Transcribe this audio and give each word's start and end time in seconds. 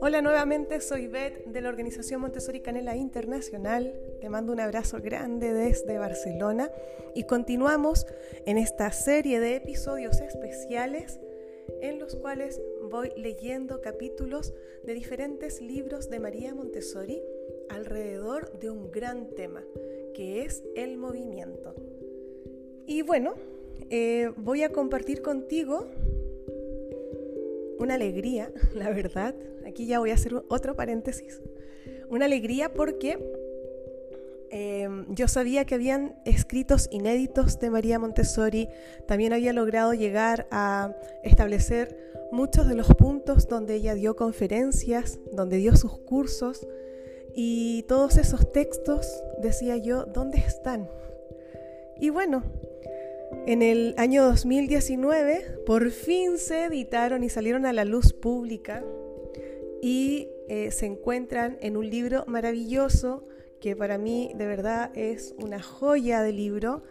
Hola 0.00 0.20
nuevamente, 0.20 0.80
soy 0.80 1.06
Beth 1.06 1.46
de 1.46 1.60
la 1.62 1.70
organización 1.70 2.20
Montessori 2.20 2.60
Canela 2.60 2.94
Internacional. 2.96 3.94
Te 4.20 4.28
mando 4.28 4.52
un 4.52 4.60
abrazo 4.60 5.00
grande 5.00 5.52
desde 5.52 5.98
Barcelona 5.98 6.70
y 7.14 7.24
continuamos 7.24 8.06
en 8.44 8.58
esta 8.58 8.92
serie 8.92 9.40
de 9.40 9.56
episodios 9.56 10.20
especiales 10.20 11.18
en 11.80 11.98
los 11.98 12.16
cuales 12.16 12.60
voy 12.82 13.10
leyendo 13.16 13.80
capítulos 13.80 14.52
de 14.82 14.92
diferentes 14.92 15.62
libros 15.62 16.10
de 16.10 16.20
María 16.20 16.54
Montessori 16.54 17.22
alrededor 17.70 18.58
de 18.58 18.70
un 18.70 18.90
gran 18.90 19.30
tema, 19.30 19.64
que 20.14 20.44
es 20.44 20.62
el 20.76 20.98
movimiento. 20.98 21.74
Y 22.86 23.00
bueno, 23.02 23.34
eh, 23.90 24.32
voy 24.36 24.62
a 24.62 24.70
compartir 24.70 25.22
contigo 25.22 25.86
una 27.78 27.94
alegría, 27.94 28.50
la 28.74 28.90
verdad. 28.90 29.34
Aquí 29.66 29.86
ya 29.86 29.98
voy 29.98 30.10
a 30.10 30.14
hacer 30.14 30.34
otro 30.48 30.74
paréntesis. 30.74 31.40
Una 32.08 32.26
alegría 32.26 32.72
porque 32.72 33.18
em, 34.50 35.06
yo 35.14 35.28
sabía 35.28 35.64
que 35.64 35.74
habían 35.74 36.16
escritos 36.24 36.88
inéditos 36.90 37.58
de 37.58 37.70
María 37.70 37.98
Montessori. 37.98 38.68
También 39.06 39.32
había 39.32 39.52
logrado 39.52 39.94
llegar 39.94 40.46
a 40.50 40.94
establecer 41.22 41.96
muchos 42.30 42.68
de 42.68 42.74
los 42.74 42.88
puntos 42.94 43.48
donde 43.48 43.74
ella 43.74 43.94
dio 43.94 44.16
conferencias, 44.16 45.18
donde 45.32 45.56
dio 45.58 45.76
sus 45.76 45.98
cursos. 45.98 46.66
Y 47.34 47.84
todos 47.88 48.16
esos 48.16 48.52
textos, 48.52 49.08
decía 49.42 49.76
yo, 49.76 50.04
¿dónde 50.04 50.38
están? 50.38 50.88
Y 51.98 52.10
bueno, 52.10 52.44
en 53.46 53.62
el 53.62 53.94
año 53.98 54.24
2019 54.24 55.60
por 55.66 55.90
fin 55.90 56.38
se 56.38 56.64
editaron 56.64 57.24
y 57.24 57.28
salieron 57.28 57.66
a 57.66 57.72
la 57.72 57.84
luz 57.84 58.12
pública 58.12 58.84
y 59.82 60.28
eh, 60.48 60.70
se 60.70 60.86
encuentran 60.86 61.58
en 61.60 61.76
un 61.76 61.88
libro 61.88 62.24
maravilloso 62.26 63.26
que 63.60 63.76
para 63.76 63.98
mí 63.98 64.32
de 64.34 64.46
verdad 64.46 64.90
es 64.94 65.34
una 65.38 65.62
joya 65.62 66.22
de 66.22 66.32
libro 66.32 66.82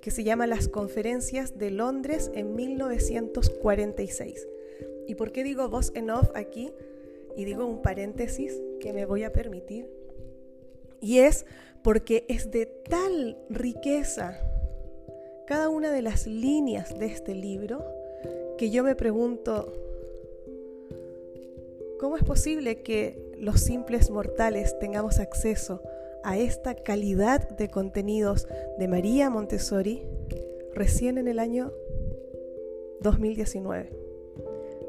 que 0.00 0.10
se 0.10 0.24
llama 0.24 0.46
Las 0.46 0.68
conferencias 0.68 1.58
de 1.58 1.70
Londres 1.70 2.30
en 2.34 2.54
1946. 2.54 4.48
¿Y 5.06 5.14
por 5.14 5.32
qué 5.32 5.44
digo 5.44 5.68
voz 5.68 5.92
en 5.94 6.10
off 6.10 6.30
aquí? 6.34 6.72
Y 7.36 7.44
digo 7.44 7.66
un 7.66 7.82
paréntesis 7.82 8.60
que 8.80 8.92
me 8.92 9.04
voy 9.04 9.24
a 9.24 9.32
permitir. 9.32 9.90
Y 11.00 11.18
es 11.18 11.46
porque 11.82 12.24
es 12.28 12.50
de 12.50 12.66
tal 12.66 13.38
riqueza 13.48 14.40
cada 15.50 15.68
una 15.68 15.90
de 15.90 16.00
las 16.00 16.28
líneas 16.28 16.96
de 16.96 17.06
este 17.06 17.34
libro 17.34 17.84
que 18.56 18.70
yo 18.70 18.84
me 18.84 18.94
pregunto, 18.94 19.72
¿cómo 21.98 22.16
es 22.16 22.22
posible 22.22 22.82
que 22.82 23.34
los 23.36 23.58
simples 23.58 24.12
mortales 24.12 24.78
tengamos 24.78 25.18
acceso 25.18 25.82
a 26.22 26.38
esta 26.38 26.76
calidad 26.76 27.48
de 27.48 27.68
contenidos 27.68 28.46
de 28.78 28.86
María 28.86 29.28
Montessori 29.28 30.04
recién 30.72 31.18
en 31.18 31.26
el 31.26 31.40
año 31.40 31.72
2019? 33.00 33.90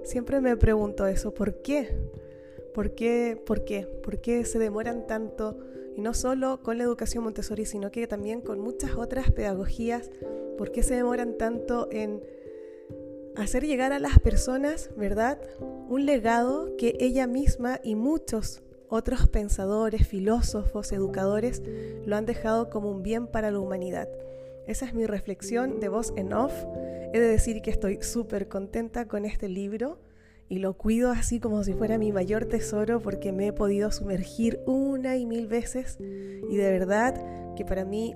Siempre 0.04 0.42
me 0.42 0.56
pregunto 0.58 1.08
eso, 1.08 1.34
¿por 1.34 1.64
qué? 1.64 1.90
¿Por 2.76 2.92
qué? 2.92 3.36
¿Por 3.48 3.64
qué? 3.64 3.88
¿Por 4.04 4.22
qué 4.22 4.46
se 4.46 4.60
demoran 4.60 5.08
tanto? 5.08 5.58
Y 5.96 6.02
no 6.02 6.14
solo 6.14 6.62
con 6.62 6.78
la 6.78 6.84
educación 6.84 7.24
Montessori, 7.24 7.66
sino 7.66 7.90
que 7.90 8.06
también 8.06 8.42
con 8.42 8.60
muchas 8.60 8.94
otras 8.96 9.32
pedagogías 9.32 10.12
¿Por 10.62 10.72
qué 10.72 10.84
se 10.84 10.94
demoran 10.94 11.40
tanto 11.40 11.90
en 11.92 12.22
hacer 13.36 13.66
llegar 13.66 13.94
a 13.94 13.98
las 13.98 14.20
personas, 14.20 14.92
verdad, 14.96 15.40
un 15.90 16.06
legado 16.06 16.78
que 16.78 16.96
ella 17.00 17.26
misma 17.26 17.80
y 17.84 17.96
muchos 17.96 18.62
otros 18.88 19.28
pensadores, 19.28 20.08
filósofos, 20.08 20.92
educadores 20.92 21.64
lo 22.06 22.16
han 22.16 22.28
dejado 22.28 22.70
como 22.70 22.92
un 22.92 23.02
bien 23.02 23.26
para 23.26 23.50
la 23.50 23.58
humanidad? 23.58 24.08
Esa 24.68 24.86
es 24.86 24.94
mi 24.94 25.08
reflexión 25.08 25.80
de 25.80 25.90
voz 25.90 26.14
en 26.16 26.32
off. 26.32 26.54
He 27.12 27.20
de 27.20 27.28
decir 27.28 27.64
que 27.64 27.72
estoy 27.72 28.04
súper 28.04 28.48
contenta 28.48 29.08
con 29.08 29.26
este 29.26 29.50
libro 29.50 29.98
y 30.48 30.60
lo 30.60 30.78
cuido 30.78 31.10
así 31.10 31.40
como 31.40 31.64
si 31.64 31.74
fuera 31.74 31.98
mi 31.98 32.12
mayor 32.12 32.46
tesoro 32.46 33.00
porque 33.00 33.32
me 33.32 33.48
he 33.48 33.52
podido 33.52 33.92
sumergir 33.92 34.60
una 34.68 35.18
y 35.18 35.26
mil 35.26 35.48
veces 35.48 35.98
y 36.00 36.56
de 36.56 36.70
verdad 36.70 37.16
que 37.56 37.66
para 37.66 37.84
mí 37.84 38.14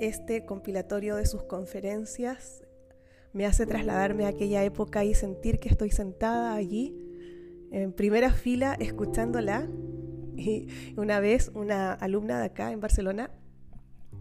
este 0.00 0.44
compilatorio 0.44 1.16
de 1.16 1.26
sus 1.26 1.42
conferencias 1.44 2.62
me 3.32 3.46
hace 3.46 3.66
trasladarme 3.66 4.24
a 4.24 4.28
aquella 4.28 4.64
época 4.64 5.04
y 5.04 5.14
sentir 5.14 5.60
que 5.60 5.68
estoy 5.68 5.90
sentada 5.90 6.54
allí 6.54 6.96
en 7.70 7.92
primera 7.92 8.32
fila 8.32 8.76
escuchándola. 8.78 9.68
Y 10.36 10.68
una 10.96 11.20
vez 11.20 11.50
una 11.54 11.92
alumna 11.92 12.38
de 12.38 12.46
acá 12.46 12.72
en 12.72 12.80
Barcelona, 12.80 13.30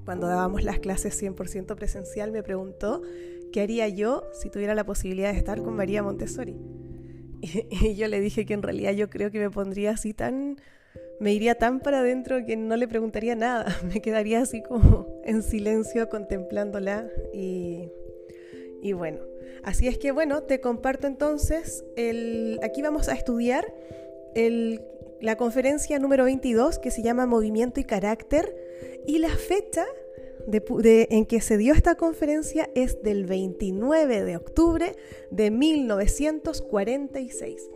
cuando 0.04 0.28
dábamos 0.28 0.64
las 0.64 0.80
clases 0.80 1.22
100% 1.22 1.76
presencial, 1.76 2.34
me 2.34 2.44
preguntó 2.44 3.02
qué 3.54 3.62
haría 3.62 3.88
yo 3.88 4.24
si 4.34 4.50
tuviera 4.50 4.76
la 4.76 4.86
posibilidad 4.86 5.32
de 5.32 5.38
estar 5.38 5.62
con 5.62 5.76
María 5.76 6.04
Montessori. 6.04 6.58
Y, 7.42 7.96
yo 7.96 8.10
le 8.10 8.20
dije 8.20 8.46
que 8.46 8.54
en 8.54 8.62
realidad 8.62 8.92
yo 8.92 9.10
creo 9.10 9.32
que 9.32 9.40
me 9.40 9.50
pondría 9.50 9.92
así 9.92 10.14
tan 10.14 10.58
me 11.19 11.34
iría 11.34 11.56
tan 11.56 11.80
para 11.80 12.00
adentro 12.00 12.46
que 12.46 12.56
no 12.56 12.75
le 12.75 12.88
preguntaría 12.88 13.35
nada, 13.35 13.78
me 13.94 14.02
quedaría 14.02 14.41
así 14.41 14.62
como 14.62 15.22
en 15.24 15.44
silencio 15.44 16.09
contemplándola 16.09 17.09
y, 17.34 17.90
y 18.81 18.94
bueno, 18.94 19.19
así 19.63 19.88
es 19.88 19.97
que 19.97 20.12
bueno, 20.12 20.44
te 20.44 20.59
comparto 20.59 21.07
entonces, 21.07 21.84
el, 21.96 22.59
aquí 22.63 22.81
vamos 22.81 23.09
a 23.09 23.13
estudiar 23.13 23.74
el, 24.35 24.81
la 25.22 25.35
conferencia 25.35 26.00
número 26.00 26.24
22 26.24 26.80
que 26.80 26.91
se 26.91 27.03
llama 27.03 27.25
Movimiento 27.25 27.80
y 27.80 27.84
Carácter 27.84 28.56
y 29.06 29.19
la 29.19 29.30
fecha 29.30 29.86
en 30.51 31.25
que 31.25 31.41
se 31.41 31.57
dio 31.57 31.74
esta 31.74 31.96
conferencia 31.96 32.69
es 32.74 33.03
del 33.03 33.25
29 33.25 34.24
de 34.24 34.38
octubre 34.38 34.96
de 35.30 35.51
1946. 35.51 37.69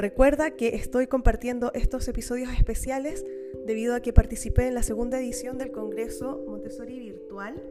Recuerda 0.00 0.52
que 0.52 0.76
estoy 0.76 1.08
compartiendo 1.08 1.72
estos 1.74 2.08
episodios 2.08 2.48
especiales 2.54 3.22
debido 3.66 3.94
a 3.94 4.00
que 4.00 4.14
participé 4.14 4.66
en 4.66 4.74
la 4.74 4.82
segunda 4.82 5.20
edición 5.20 5.58
del 5.58 5.72
Congreso 5.72 6.42
Montessori 6.48 6.98
Virtual 6.98 7.62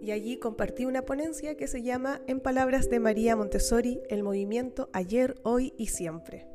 y 0.00 0.12
allí 0.12 0.38
compartí 0.38 0.86
una 0.86 1.02
ponencia 1.02 1.58
que 1.58 1.66
se 1.66 1.82
llama 1.82 2.22
En 2.26 2.40
palabras 2.40 2.88
de 2.88 3.00
María 3.00 3.36
Montessori, 3.36 4.00
el 4.08 4.22
movimiento 4.22 4.88
ayer, 4.94 5.34
hoy 5.42 5.74
y 5.76 5.88
siempre. 5.88 6.46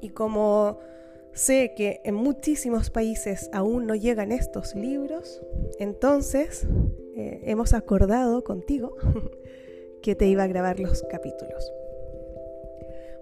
Y 0.00 0.08
como 0.08 0.78
sé 1.34 1.74
que 1.76 2.00
en 2.02 2.14
muchísimos 2.14 2.88
países 2.88 3.50
aún 3.52 3.86
no 3.86 3.94
llegan 3.94 4.32
estos 4.32 4.74
libros, 4.74 5.42
entonces 5.78 6.66
eh, 7.14 7.42
hemos 7.44 7.74
acordado 7.74 8.42
contigo 8.42 8.96
que 10.02 10.14
te 10.14 10.26
iba 10.28 10.44
a 10.44 10.46
grabar 10.46 10.80
los 10.80 11.02
capítulos. 11.10 11.70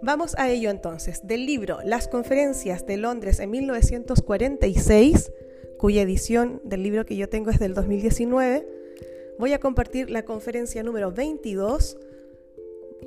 Vamos 0.05 0.35
a 0.37 0.51
ello 0.51 0.69
entonces. 0.69 1.27
Del 1.27 1.47
libro 1.47 1.79
Las 1.83 2.09
conferencias 2.09 2.85
de 2.85 2.99
Londres 2.99 3.41
en 3.41 3.51
1946, 3.51 5.33
cuya 5.79 6.03
edición 6.03 6.61
del 6.63 6.83
libro 6.83 7.07
que 7.07 7.17
yo 7.17 7.31
tengo 7.31 7.49
es 7.49 7.59
del 7.59 7.73
2019, 7.73 8.69
voy 9.39 9.55
a 9.55 9.61
compartir 9.61 10.11
la 10.11 10.27
conferencia 10.27 10.83
número 10.83 11.11
22, 11.11 11.97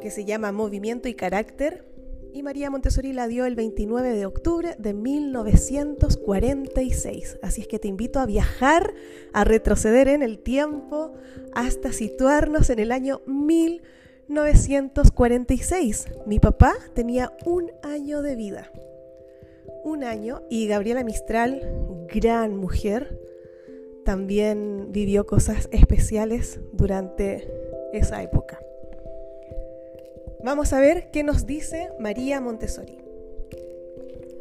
que 0.02 0.10
se 0.10 0.26
llama 0.26 0.52
Movimiento 0.52 1.08
y 1.08 1.14
Carácter, 1.14 1.86
y 2.34 2.42
María 2.42 2.72
Montessori 2.72 3.14
la 3.14 3.28
dio 3.28 3.46
el 3.46 3.54
29 3.54 4.16
de 4.16 4.26
octubre 4.26 4.74
de 4.80 4.96
1946. 4.96 7.38
Así 7.44 7.62
es 7.62 7.68
que 7.68 7.78
te 7.78 7.88
invito 7.88 8.20
a 8.20 8.26
viajar, 8.26 8.96
a 9.34 9.44
retroceder 9.44 10.08
en 10.08 10.24
el 10.24 10.40
tiempo 10.40 11.14
hasta 11.54 11.94
situarnos 11.94 12.72
en 12.72 12.80
el 12.80 12.92
año 12.92 13.22
1946. 13.28 14.07
1946. 14.28 16.06
Mi 16.26 16.40
papá 16.40 16.76
tenía 16.94 17.32
un 17.46 17.72
año 17.82 18.22
de 18.22 18.36
vida. 18.36 18.72
Un 19.84 20.04
año 20.04 20.42
y 20.50 20.68
Gabriela 20.68 21.04
Mistral, 21.04 21.62
gran 22.14 22.58
mujer, 22.58 23.20
también 24.04 24.92
vivió 24.92 25.26
cosas 25.26 25.70
especiales 25.72 26.60
durante 26.74 27.50
esa 27.94 28.22
época. 28.22 28.60
Vamos 30.44 30.72
a 30.74 30.80
ver 30.80 31.10
qué 31.12 31.24
nos 31.24 31.46
dice 31.46 31.90
María 32.00 32.40
Montessori. 32.42 33.00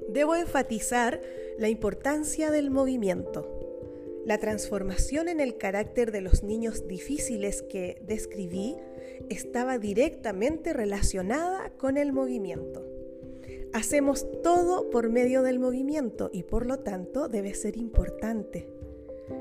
Debo 0.08 0.34
enfatizar 0.34 1.20
la 1.58 1.68
importancia 1.68 2.50
del 2.50 2.70
movimiento. 2.70 3.52
La 4.24 4.38
transformación 4.38 5.28
en 5.28 5.40
el 5.40 5.56
carácter 5.56 6.10
de 6.10 6.20
los 6.20 6.42
niños 6.42 6.86
difíciles 6.88 7.62
que 7.62 8.00
describí 8.02 8.76
estaba 9.28 9.78
directamente 9.78 10.72
relacionada 10.72 11.70
con 11.76 11.96
el 11.96 12.12
movimiento. 12.12 12.84
Hacemos 13.72 14.26
todo 14.42 14.90
por 14.90 15.10
medio 15.10 15.42
del 15.42 15.58
movimiento 15.58 16.30
y 16.32 16.44
por 16.44 16.66
lo 16.66 16.78
tanto 16.78 17.28
debe 17.28 17.54
ser 17.54 17.76
importante. 17.76 18.68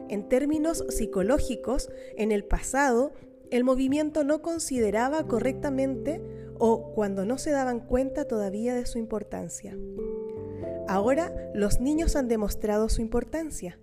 En 0.10 0.28
términos 0.28 0.84
psicológicos, 0.90 1.90
en 2.18 2.32
el 2.32 2.44
pasado, 2.44 3.14
el 3.52 3.64
movimiento 3.64 4.24
no 4.24 4.42
consideraba 4.42 5.28
correctamente 5.28 6.22
o 6.58 6.92
cuando 6.94 7.26
no 7.26 7.38
se 7.38 7.52
daban 7.52 7.80
cuenta 7.80 8.26
todavía 8.26 8.76
de 8.76 8.86
su 8.86 8.98
importancia. 8.98 9.78
Ahora 10.88 11.34
los 11.54 11.80
niños 11.80 12.16
han 12.16 12.28
demostrado 12.28 12.90
su 12.90 13.02
importancia. 13.02 13.80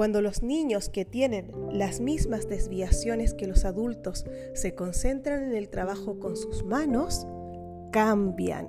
Cuando 0.00 0.22
los 0.22 0.42
niños 0.42 0.88
que 0.88 1.04
tienen 1.04 1.52
las 1.70 2.00
mismas 2.00 2.48
desviaciones 2.48 3.34
que 3.34 3.46
los 3.46 3.66
adultos 3.66 4.24
se 4.54 4.74
concentran 4.74 5.44
en 5.44 5.52
el 5.52 5.68
trabajo 5.68 6.18
con 6.18 6.38
sus 6.38 6.64
manos, 6.64 7.26
cambian. 7.92 8.68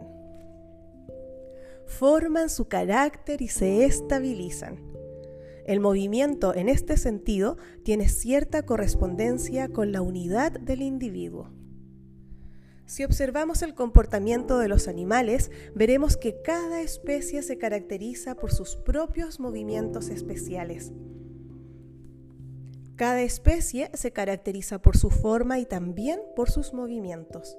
Forman 1.86 2.50
su 2.50 2.68
carácter 2.68 3.42
y 3.42 3.48
se 3.48 3.86
estabilizan. 3.86 4.82
El 5.66 5.80
movimiento 5.80 6.54
en 6.54 6.68
este 6.68 6.98
sentido 6.98 7.56
tiene 7.86 8.10
cierta 8.10 8.64
correspondencia 8.64 9.70
con 9.70 9.94
la 9.94 10.02
unidad 10.02 10.52
del 10.52 10.82
individuo. 10.82 11.50
Si 12.86 13.06
observamos 13.06 13.62
el 13.62 13.74
comportamiento 13.74 14.60
de 14.60 14.68
los 14.68 14.90
animales, 14.90 15.50
veremos 15.76 16.18
que 16.18 16.42
cada 16.42 16.82
especie 16.82 17.42
se 17.42 17.58
caracteriza 17.58 18.36
por 18.36 18.52
sus 18.52 18.76
propios 18.76 19.40
movimientos 19.40 20.10
especiales. 20.10 20.92
Cada 23.02 23.24
especie 23.24 23.90
se 23.96 24.12
caracteriza 24.12 24.80
por 24.80 24.96
su 24.96 25.10
forma 25.10 25.58
y 25.58 25.66
también 25.66 26.22
por 26.36 26.52
sus 26.52 26.72
movimientos. 26.72 27.58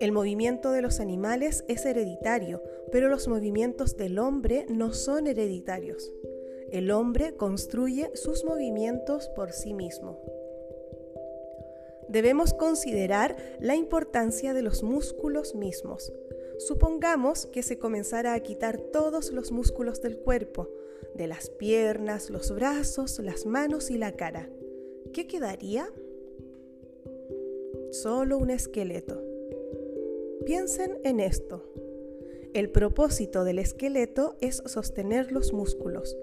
El 0.00 0.12
movimiento 0.12 0.70
de 0.70 0.82
los 0.82 1.00
animales 1.00 1.64
es 1.66 1.86
hereditario, 1.86 2.62
pero 2.92 3.08
los 3.08 3.26
movimientos 3.26 3.96
del 3.96 4.18
hombre 4.18 4.66
no 4.68 4.92
son 4.92 5.28
hereditarios. 5.28 6.12
El 6.70 6.90
hombre 6.90 7.36
construye 7.36 8.10
sus 8.12 8.44
movimientos 8.44 9.30
por 9.30 9.52
sí 9.52 9.72
mismo 9.72 10.20
debemos 12.08 12.54
considerar 12.54 13.36
la 13.60 13.74
importancia 13.74 14.54
de 14.54 14.62
los 14.62 14.82
músculos 14.82 15.54
mismos. 15.54 16.12
Supongamos 16.58 17.46
que 17.46 17.62
se 17.62 17.78
comenzara 17.78 18.34
a 18.34 18.40
quitar 18.40 18.78
todos 18.78 19.32
los 19.32 19.50
músculos 19.50 20.00
del 20.00 20.18
cuerpo, 20.18 20.70
de 21.14 21.26
las 21.26 21.50
piernas, 21.50 22.30
los 22.30 22.54
brazos, 22.54 23.18
las 23.18 23.44
manos 23.44 23.90
y 23.90 23.98
la 23.98 24.12
cara. 24.12 24.48
¿Qué 25.16 25.26
quedaría? 25.26 25.90
Solo 27.90 28.36
un 28.36 28.50
esqueleto. 28.50 29.24
Piensen 30.44 30.98
en 31.04 31.20
esto. 31.20 31.64
El 32.52 32.68
propósito 32.68 33.42
del 33.42 33.58
esqueleto 33.58 34.36
es 34.42 34.62
sostener 34.66 35.32
los 35.32 35.54
músculos. 35.54 36.18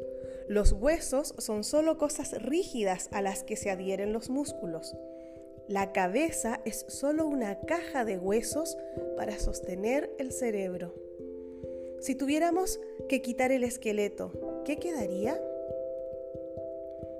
Los 0.47 0.73
huesos 0.73 1.33
son 1.39 1.63
solo 1.63 1.97
cosas 1.97 2.39
rígidas 2.39 3.09
a 3.11 3.23
las 3.23 3.43
que 3.43 3.55
se 3.55 3.71
adhieren 3.71 4.13
los 4.13 4.29
músculos. 4.29 4.95
La 5.67 5.91
cabeza 5.91 6.61
es 6.63 6.85
solo 6.87 7.25
una 7.25 7.61
caja 7.61 8.05
de 8.05 8.19
huesos 8.19 8.77
para 9.17 9.39
sostener 9.39 10.13
el 10.19 10.31
cerebro. 10.31 10.93
Si 11.99 12.13
tuviéramos 12.13 12.79
que 13.09 13.23
quitar 13.23 13.51
el 13.51 13.63
esqueleto, 13.63 14.61
¿qué 14.65 14.77
quedaría? 14.77 15.41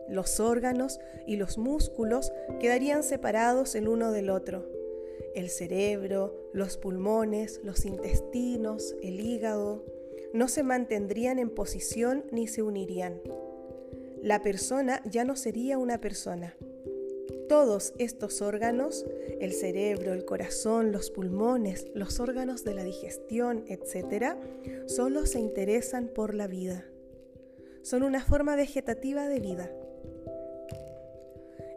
Los 0.09 0.39
órganos 0.39 0.99
y 1.25 1.37
los 1.37 1.57
músculos 1.57 2.31
quedarían 2.59 3.03
separados 3.03 3.75
el 3.75 3.87
uno 3.87 4.11
del 4.11 4.29
otro. 4.29 4.69
El 5.35 5.49
cerebro, 5.49 6.49
los 6.53 6.77
pulmones, 6.77 7.61
los 7.63 7.85
intestinos, 7.85 8.95
el 9.01 9.19
hígado, 9.19 9.83
no 10.33 10.47
se 10.47 10.63
mantendrían 10.63 11.39
en 11.39 11.49
posición 11.49 12.25
ni 12.31 12.47
se 12.47 12.63
unirían. 12.63 13.21
La 14.21 14.41
persona 14.41 15.01
ya 15.05 15.25
no 15.25 15.35
sería 15.35 15.77
una 15.77 15.99
persona 15.99 16.55
todos 17.53 17.93
estos 17.99 18.41
órganos, 18.41 19.05
el 19.39 19.53
cerebro, 19.53 20.13
el 20.13 20.25
corazón, 20.25 20.91
los 20.91 21.11
pulmones, 21.11 21.85
los 21.93 22.19
órganos 22.19 22.63
de 22.63 22.73
la 22.73 22.83
digestión, 22.83 23.63
etc., 23.67 24.35
solo 24.87 25.27
se 25.27 25.39
interesan 25.39 26.07
por 26.07 26.33
la 26.33 26.47
vida. 26.47 26.85
Son 27.83 28.01
una 28.01 28.25
forma 28.25 28.55
vegetativa 28.55 29.27
de 29.27 29.39
vida. 29.39 29.71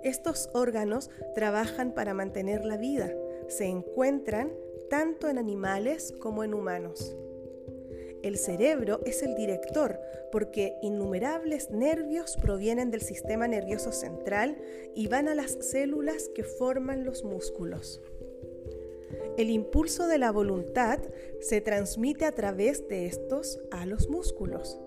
Estos 0.06 0.50
órganos 0.53 1.11
trabajan 1.35 1.93
para 1.93 2.14
mantener 2.14 2.64
la 2.64 2.76
vida. 2.76 3.12
Se 3.49 3.64
encuentran 3.64 4.53
tanto 4.88 5.29
en 5.29 5.37
animales 5.37 6.14
como 6.20 6.44
en 6.44 6.55
humanos. 6.55 7.17
El 8.23 8.38
cerebro 8.38 9.00
es 9.05 9.25
el 9.25 9.35
director 9.35 9.99
porque 10.31 10.76
innumerables 10.81 11.70
nervios 11.73 12.37
provienen 12.41 12.93
del 12.93 13.00
sistema 13.03 13.49
nervioso 13.49 13.91
central 13.91 14.56
y 14.94 15.08
van 15.08 15.26
a 15.26 15.35
las 15.35 15.58
células 15.61 16.31
que 16.37 16.44
forman 16.44 17.05
los 17.05 17.25
músculos. 17.25 18.00
El 19.37 19.50
impulso 19.50 20.06
de 20.06 20.19
la 20.19 20.31
voluntad 20.31 21.00
se 21.41 21.61
transmite 21.61 22.26
a 22.26 22.32
través 22.32 22.87
de 22.87 23.06
estos 23.06 23.59
a 23.73 23.87
los 23.87 24.09
músculos. 24.09 24.79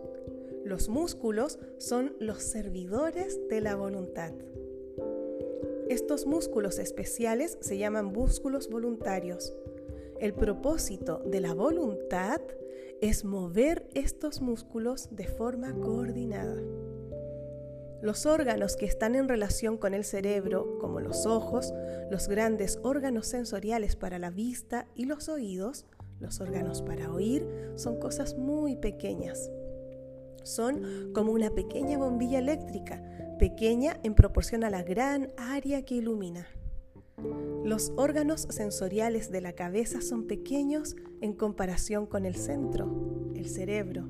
Los 0.63 0.87
músculos 0.87 1.59
son 1.77 2.15
los 2.21 2.41
servidores 2.41 3.37
de 3.49 3.59
la 3.59 3.75
voluntad. 3.75 4.31
Estos 5.89 6.27
músculos 6.27 6.77
especiales 6.77 7.57
se 7.61 7.79
llaman 7.79 8.13
músculos 8.13 8.69
voluntarios. 8.69 9.55
El 10.19 10.35
propósito 10.35 11.23
de 11.25 11.41
la 11.41 11.55
voluntad 11.55 12.39
es 13.01 13.25
mover 13.25 13.89
estos 13.95 14.39
músculos 14.39 15.09
de 15.09 15.25
forma 15.25 15.73
coordinada. 15.73 16.61
Los 18.03 18.27
órganos 18.27 18.75
que 18.75 18.85
están 18.85 19.15
en 19.15 19.27
relación 19.27 19.77
con 19.77 19.95
el 19.95 20.03
cerebro, 20.03 20.77
como 20.77 20.99
los 20.99 21.25
ojos, 21.25 21.73
los 22.11 22.27
grandes 22.27 22.77
órganos 22.83 23.25
sensoriales 23.25 23.95
para 23.95 24.19
la 24.19 24.29
vista 24.29 24.87
y 24.93 25.05
los 25.05 25.27
oídos, 25.27 25.87
los 26.19 26.39
órganos 26.39 26.83
para 26.83 27.11
oír, 27.11 27.47
son 27.77 27.99
cosas 27.99 28.37
muy 28.37 28.75
pequeñas. 28.75 29.49
Son 30.43 31.11
como 31.13 31.31
una 31.31 31.49
pequeña 31.49 31.97
bombilla 31.97 32.37
eléctrica, 32.37 33.01
pequeña 33.39 33.99
en 34.03 34.13
proporción 34.13 34.63
a 34.63 34.69
la 34.69 34.83
gran 34.83 35.31
área 35.37 35.83
que 35.83 35.95
ilumina. 35.95 36.47
Los 37.63 37.91
órganos 37.97 38.47
sensoriales 38.51 39.31
de 39.31 39.41
la 39.41 39.53
cabeza 39.53 40.01
son 40.01 40.27
pequeños 40.27 40.95
en 41.21 41.33
comparación 41.33 42.05
con 42.05 42.25
el 42.25 42.35
centro, 42.35 43.31
el 43.35 43.49
cerebro. 43.49 44.07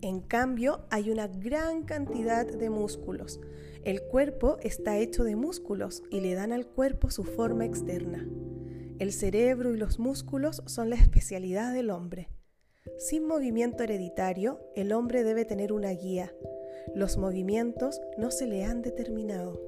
En 0.00 0.20
cambio, 0.20 0.84
hay 0.90 1.10
una 1.10 1.28
gran 1.28 1.84
cantidad 1.84 2.44
de 2.44 2.70
músculos. 2.70 3.40
El 3.84 4.02
cuerpo 4.02 4.58
está 4.60 4.98
hecho 4.98 5.22
de 5.22 5.36
músculos 5.36 6.02
y 6.10 6.20
le 6.20 6.34
dan 6.34 6.52
al 6.52 6.66
cuerpo 6.66 7.10
su 7.10 7.22
forma 7.22 7.64
externa. 7.64 8.26
El 8.98 9.12
cerebro 9.12 9.72
y 9.72 9.76
los 9.76 9.98
músculos 9.98 10.62
son 10.66 10.90
la 10.90 10.96
especialidad 10.96 11.72
del 11.72 11.90
hombre. 11.90 12.28
Sin 12.98 13.26
movimiento 13.26 13.84
hereditario, 13.84 14.60
el 14.74 14.92
hombre 14.92 15.22
debe 15.22 15.44
tener 15.44 15.72
una 15.72 15.90
guía. 15.90 16.32
Los 16.94 17.16
movimientos 17.16 18.00
no 18.16 18.30
se 18.30 18.46
le 18.46 18.64
han 18.64 18.82
determinado. 18.82 19.60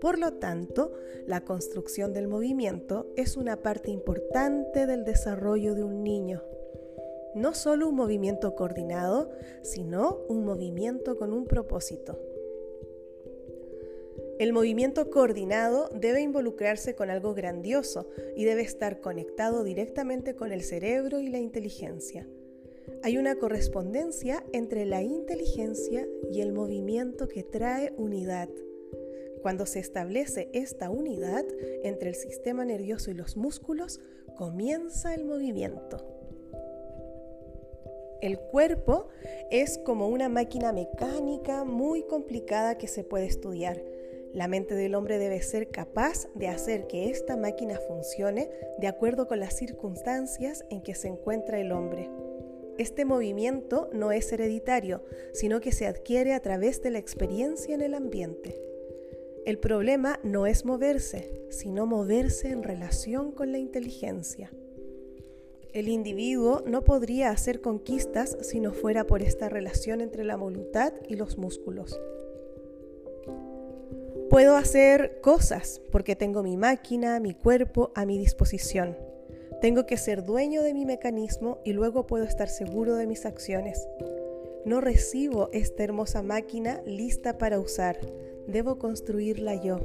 Por 0.00 0.18
lo 0.18 0.34
tanto, 0.34 0.92
la 1.26 1.44
construcción 1.44 2.12
del 2.12 2.28
movimiento 2.28 3.06
es 3.16 3.36
una 3.36 3.62
parte 3.62 3.90
importante 3.90 4.86
del 4.86 5.04
desarrollo 5.04 5.74
de 5.74 5.82
un 5.82 6.02
niño. 6.02 6.42
No 7.34 7.54
solo 7.54 7.88
un 7.88 7.96
movimiento 7.96 8.54
coordinado, 8.54 9.30
sino 9.62 10.18
un 10.28 10.44
movimiento 10.44 11.16
con 11.16 11.32
un 11.32 11.46
propósito. 11.46 12.18
El 14.38 14.52
movimiento 14.52 15.10
coordinado 15.10 15.88
debe 15.94 16.20
involucrarse 16.20 16.94
con 16.94 17.08
algo 17.08 17.34
grandioso 17.34 18.08
y 18.36 18.44
debe 18.44 18.62
estar 18.62 19.00
conectado 19.00 19.62
directamente 19.62 20.34
con 20.34 20.52
el 20.52 20.62
cerebro 20.62 21.20
y 21.20 21.28
la 21.28 21.38
inteligencia. 21.38 22.28
Hay 23.04 23.18
una 23.18 23.34
correspondencia 23.34 24.42
entre 24.54 24.86
la 24.86 25.02
inteligencia 25.02 26.08
y 26.32 26.40
el 26.40 26.54
movimiento 26.54 27.28
que 27.28 27.42
trae 27.42 27.92
unidad. 27.98 28.48
Cuando 29.42 29.66
se 29.66 29.78
establece 29.78 30.48
esta 30.54 30.88
unidad 30.88 31.44
entre 31.82 32.08
el 32.08 32.14
sistema 32.14 32.64
nervioso 32.64 33.10
y 33.10 33.14
los 33.14 33.36
músculos, 33.36 34.00
comienza 34.38 35.12
el 35.12 35.26
movimiento. 35.26 35.98
El 38.22 38.38
cuerpo 38.38 39.08
es 39.50 39.76
como 39.76 40.08
una 40.08 40.30
máquina 40.30 40.72
mecánica 40.72 41.64
muy 41.64 42.04
complicada 42.04 42.78
que 42.78 42.88
se 42.88 43.04
puede 43.04 43.26
estudiar. 43.26 43.84
La 44.32 44.48
mente 44.48 44.74
del 44.74 44.94
hombre 44.94 45.18
debe 45.18 45.42
ser 45.42 45.68
capaz 45.68 46.26
de 46.34 46.48
hacer 46.48 46.86
que 46.86 47.10
esta 47.10 47.36
máquina 47.36 47.78
funcione 47.86 48.48
de 48.78 48.86
acuerdo 48.86 49.28
con 49.28 49.40
las 49.40 49.54
circunstancias 49.54 50.64
en 50.70 50.80
que 50.80 50.94
se 50.94 51.08
encuentra 51.08 51.60
el 51.60 51.70
hombre. 51.70 52.08
Este 52.76 53.04
movimiento 53.04 53.88
no 53.92 54.10
es 54.10 54.32
hereditario, 54.32 55.02
sino 55.32 55.60
que 55.60 55.70
se 55.70 55.86
adquiere 55.86 56.34
a 56.34 56.40
través 56.40 56.82
de 56.82 56.90
la 56.90 56.98
experiencia 56.98 57.74
en 57.74 57.82
el 57.82 57.94
ambiente. 57.94 58.60
El 59.46 59.58
problema 59.58 60.18
no 60.24 60.46
es 60.46 60.64
moverse, 60.64 61.46
sino 61.50 61.86
moverse 61.86 62.48
en 62.48 62.62
relación 62.64 63.30
con 63.30 63.52
la 63.52 63.58
inteligencia. 63.58 64.50
El 65.72 65.88
individuo 65.88 66.64
no 66.66 66.82
podría 66.82 67.30
hacer 67.30 67.60
conquistas 67.60 68.36
si 68.42 68.58
no 68.58 68.72
fuera 68.72 69.06
por 69.06 69.22
esta 69.22 69.48
relación 69.48 70.00
entre 70.00 70.24
la 70.24 70.36
voluntad 70.36 70.94
y 71.08 71.14
los 71.14 71.38
músculos. 71.38 72.00
Puedo 74.30 74.56
hacer 74.56 75.20
cosas 75.20 75.80
porque 75.92 76.16
tengo 76.16 76.42
mi 76.42 76.56
máquina, 76.56 77.20
mi 77.20 77.34
cuerpo 77.34 77.92
a 77.94 78.04
mi 78.04 78.18
disposición. 78.18 78.96
Tengo 79.64 79.86
que 79.86 79.96
ser 79.96 80.24
dueño 80.24 80.62
de 80.62 80.74
mi 80.74 80.84
mecanismo 80.84 81.58
y 81.64 81.72
luego 81.72 82.06
puedo 82.06 82.24
estar 82.24 82.50
seguro 82.50 82.96
de 82.96 83.06
mis 83.06 83.24
acciones. 83.24 83.88
No 84.66 84.82
recibo 84.82 85.48
esta 85.54 85.82
hermosa 85.82 86.22
máquina 86.22 86.82
lista 86.84 87.38
para 87.38 87.58
usar, 87.58 87.98
debo 88.46 88.78
construirla 88.78 89.54
yo. 89.54 89.80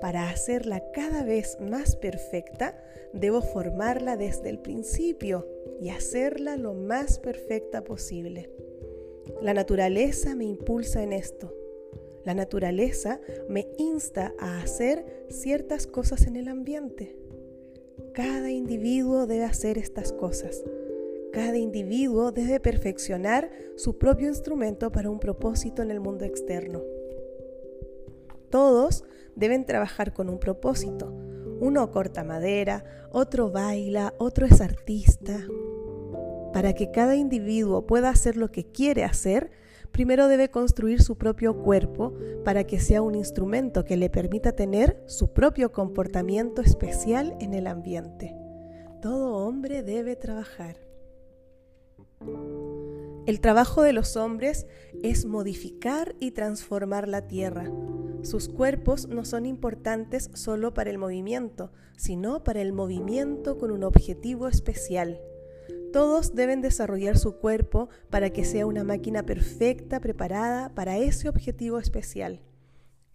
Para 0.00 0.30
hacerla 0.30 0.92
cada 0.92 1.24
vez 1.24 1.58
más 1.60 1.96
perfecta, 1.96 2.80
debo 3.12 3.42
formarla 3.42 4.16
desde 4.16 4.48
el 4.48 4.60
principio 4.60 5.48
y 5.80 5.88
hacerla 5.88 6.56
lo 6.56 6.72
más 6.72 7.18
perfecta 7.18 7.82
posible. 7.82 8.48
La 9.42 9.54
naturaleza 9.54 10.36
me 10.36 10.44
impulsa 10.44 11.02
en 11.02 11.14
esto. 11.14 11.52
La 12.24 12.34
naturaleza 12.34 13.20
me 13.48 13.66
insta 13.76 14.34
a 14.38 14.62
hacer 14.62 15.26
ciertas 15.30 15.88
cosas 15.88 16.28
en 16.28 16.36
el 16.36 16.46
ambiente. 16.46 17.16
Cada 18.18 18.50
individuo 18.50 19.28
debe 19.28 19.44
hacer 19.44 19.78
estas 19.78 20.12
cosas. 20.12 20.64
Cada 21.32 21.56
individuo 21.56 22.32
debe 22.32 22.58
perfeccionar 22.58 23.48
su 23.76 23.96
propio 23.96 24.26
instrumento 24.26 24.90
para 24.90 25.08
un 25.08 25.20
propósito 25.20 25.82
en 25.82 25.92
el 25.92 26.00
mundo 26.00 26.24
externo. 26.24 26.82
Todos 28.50 29.04
deben 29.36 29.64
trabajar 29.64 30.14
con 30.14 30.28
un 30.28 30.40
propósito. 30.40 31.12
Uno 31.60 31.92
corta 31.92 32.24
madera, 32.24 32.84
otro 33.12 33.52
baila, 33.52 34.12
otro 34.18 34.46
es 34.46 34.60
artista. 34.60 35.38
Para 36.52 36.72
que 36.72 36.90
cada 36.90 37.14
individuo 37.14 37.86
pueda 37.86 38.08
hacer 38.08 38.36
lo 38.36 38.50
que 38.50 38.64
quiere 38.64 39.04
hacer, 39.04 39.52
primero 39.92 40.28
debe 40.28 40.50
construir 40.50 41.02
su 41.02 41.16
propio 41.16 41.62
cuerpo 41.62 42.14
para 42.44 42.64
que 42.64 42.80
sea 42.80 43.02
un 43.02 43.14
instrumento 43.14 43.84
que 43.84 43.96
le 43.96 44.10
permita 44.10 44.52
tener 44.52 45.02
su 45.06 45.32
propio 45.32 45.72
comportamiento 45.72 46.62
especial 46.62 47.36
en 47.40 47.54
el 47.54 47.66
ambiente. 47.66 48.36
Todo 49.02 49.36
hombre 49.36 49.82
debe 49.82 50.16
trabajar. 50.16 50.76
El 53.26 53.40
trabajo 53.40 53.82
de 53.82 53.92
los 53.92 54.16
hombres 54.16 54.66
es 55.02 55.26
modificar 55.26 56.16
y 56.18 56.30
transformar 56.30 57.06
la 57.08 57.26
tierra. 57.26 57.70
Sus 58.22 58.48
cuerpos 58.48 59.06
no 59.06 59.24
son 59.24 59.46
importantes 59.46 60.30
solo 60.34 60.74
para 60.74 60.90
el 60.90 60.98
movimiento, 60.98 61.70
sino 61.96 62.42
para 62.42 62.60
el 62.60 62.72
movimiento 62.72 63.58
con 63.58 63.70
un 63.70 63.84
objetivo 63.84 64.48
especial. 64.48 65.20
Todos 65.92 66.34
deben 66.34 66.60
desarrollar 66.60 67.18
su 67.18 67.36
cuerpo 67.36 67.88
para 68.10 68.30
que 68.30 68.44
sea 68.44 68.66
una 68.66 68.84
máquina 68.84 69.24
perfecta 69.24 70.00
preparada 70.00 70.74
para 70.74 70.98
ese 70.98 71.28
objetivo 71.28 71.78
especial. 71.78 72.40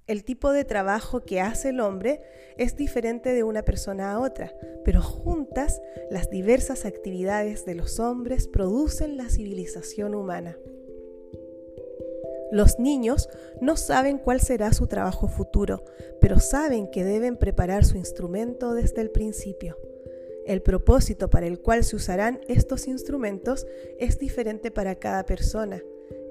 El 0.06 0.26
tipo 0.26 0.52
de 0.52 0.66
trabajo 0.66 1.22
que 1.22 1.40
hace 1.40 1.70
el 1.70 1.80
hombre 1.80 2.22
es 2.58 2.76
diferente 2.76 3.34
de 3.34 3.44
una 3.44 3.64
persona 3.64 4.12
a 4.12 4.20
otra, 4.20 4.54
pero 4.84 5.02
juntas 5.02 5.82
las 6.12 6.30
diversas 6.30 6.86
actividades 6.86 7.66
de 7.66 7.76
los 7.76 8.00
hombres 8.00 8.48
producen 8.48 9.16
la 9.16 9.30
civilización 9.30 10.14
humana. 10.14 10.58
Los 12.52 12.80
niños 12.80 13.30
no 13.62 13.78
saben 13.78 14.18
cuál 14.18 14.42
será 14.42 14.74
su 14.74 14.88
trabajo 14.88 15.28
futuro, 15.28 15.86
pero 16.20 16.40
saben 16.40 16.92
que 16.92 17.04
deben 17.04 17.38
preparar 17.38 17.86
su 17.86 17.98
instrumento 17.98 18.74
desde 18.74 19.02
el 19.02 19.10
principio. 19.10 19.78
El 20.46 20.62
propósito 20.62 21.30
para 21.30 21.48
el 21.48 21.60
cual 21.60 21.84
se 21.84 21.96
usarán 21.96 22.42
estos 22.48 22.88
instrumentos 22.88 23.66
es 23.98 24.20
diferente 24.20 24.72
para 24.72 24.96
cada 24.96 25.26
persona. 25.26 25.82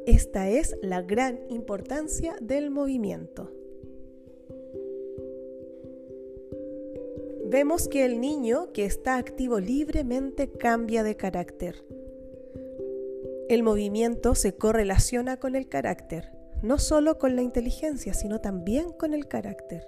Esta 0.07 0.51
es 0.51 0.77
la 0.83 1.01
gran 1.01 1.41
importancia 1.49 2.37
del 2.41 2.71
movimiento. 2.71 3.51
Vemos 7.47 7.87
que 7.89 8.05
el 8.05 8.21
niño 8.21 8.73
que 8.73 8.85
está 8.85 9.17
activo 9.17 9.61
libremente 9.61 10.51
cambia 10.51 11.03
de 11.03 11.17
carácter. 11.17 11.85
El 13.49 13.63
movimiento 13.63 14.35
se 14.35 14.55
correlaciona 14.55 15.39
con 15.39 15.55
el 15.55 15.69
carácter, 15.69 16.33
no 16.63 16.79
solo 16.79 17.19
con 17.19 17.37
la 17.37 17.43
inteligencia, 17.43 18.15
sino 18.15 18.41
también 18.41 18.93
con 18.93 19.13
el 19.13 19.29
carácter. 19.29 19.87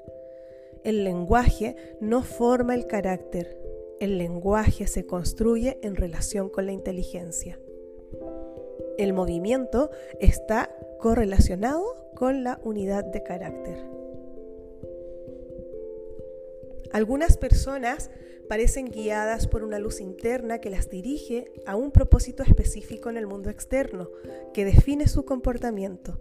El 0.85 1.05
lenguaje 1.05 1.77
no 2.01 2.23
forma 2.23 2.75
el 2.75 2.87
carácter, 2.87 3.59
el 4.01 4.19
lenguaje 4.19 4.87
se 4.87 5.07
construye 5.07 5.79
en 5.83 5.97
relación 5.97 6.49
con 6.49 6.67
la 6.67 6.73
inteligencia. 6.73 7.59
El 8.99 9.13
movimiento 9.13 9.91
está 10.21 10.75
correlacionado 10.99 11.85
con 12.15 12.45
la 12.45 12.61
unidad 12.63 13.05
de 13.05 13.23
carácter. 13.23 13.85
Algunas 16.93 17.37
personas 17.37 18.11
parecen 18.49 18.87
guiadas 18.87 19.49
por 19.49 19.65
una 19.65 19.79
luz 19.79 20.01
interna 20.01 20.61
que 20.61 20.71
las 20.71 20.89
dirige 20.89 21.51
a 21.67 21.77
un 21.77 21.91
propósito 21.91 22.43
específico 22.43 23.11
en 23.11 23.17
el 23.17 23.27
mundo 23.27 23.51
externo, 23.51 24.11
que 24.53 24.65
define 24.65 25.09
su 25.09 25.25
comportamiento. 25.25 26.21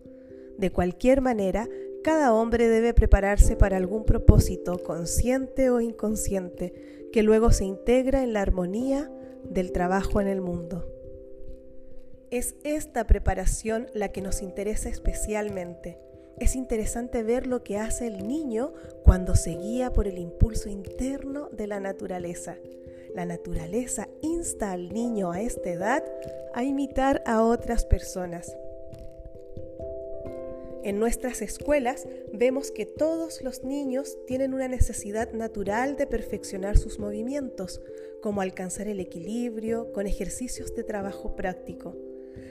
De 0.58 0.72
cualquier 0.72 1.22
manera, 1.22 1.70
cada 2.04 2.34
hombre 2.34 2.70
debe 2.70 2.94
prepararse 2.94 3.56
para 3.56 3.78
algún 3.78 4.04
propósito, 4.04 4.82
consciente 4.84 5.70
o 5.70 5.80
inconsciente, 5.80 7.03
que 7.14 7.24
luego 7.24 7.52
se 7.52 7.64
integra 7.64 8.24
en 8.24 8.34
la 8.34 8.42
armonía 8.42 9.10
del 9.44 9.72
trabajo 9.72 10.20
en 10.20 10.28
el 10.28 10.42
mundo. 10.42 10.90
Es 12.32 12.56
esta 12.64 13.06
preparación 13.06 13.88
la 13.94 14.10
que 14.10 14.24
nos 14.24 14.42
interesa 14.42 14.90
especialmente. 14.90 16.00
Es 16.40 16.56
interesante 16.56 17.22
ver 17.22 17.46
lo 17.46 17.64
que 17.64 17.78
hace 17.78 18.08
el 18.08 18.28
niño 18.28 18.74
cuando 19.04 19.36
se 19.36 19.52
guía 19.52 19.94
por 19.94 20.08
el 20.08 20.18
impulso 20.18 20.70
interno 20.70 21.50
de 21.50 21.68
la 21.68 21.80
naturaleza. 21.80 22.58
La 23.14 23.26
naturaleza 23.26 24.10
insta 24.24 24.72
al 24.72 24.90
niño 24.90 25.32
a 25.32 25.40
esta 25.40 25.70
edad 25.70 26.04
a 26.56 26.64
imitar 26.64 27.22
a 27.28 27.44
otras 27.44 27.86
personas. 27.86 28.58
En 30.84 31.00
nuestras 31.00 31.42
escuelas 31.42 32.06
vemos 32.34 32.70
que 32.70 32.86
todos 32.86 33.42
los 33.42 33.64
niños 33.64 34.18
tienen 34.28 34.54
una 34.54 34.68
necesidad 34.68 35.32
natural 35.32 35.96
de 35.96 36.08
perfeccionar 36.08 36.78
sus 36.78 37.00
movimientos, 37.00 37.82
como 38.22 38.42
alcanzar 38.42 38.90
el 38.90 39.00
equilibrio 39.00 39.94
con 39.94 40.08
ejercicios 40.08 40.76
de 40.76 40.84
trabajo 40.84 41.38
práctico. 41.38 41.96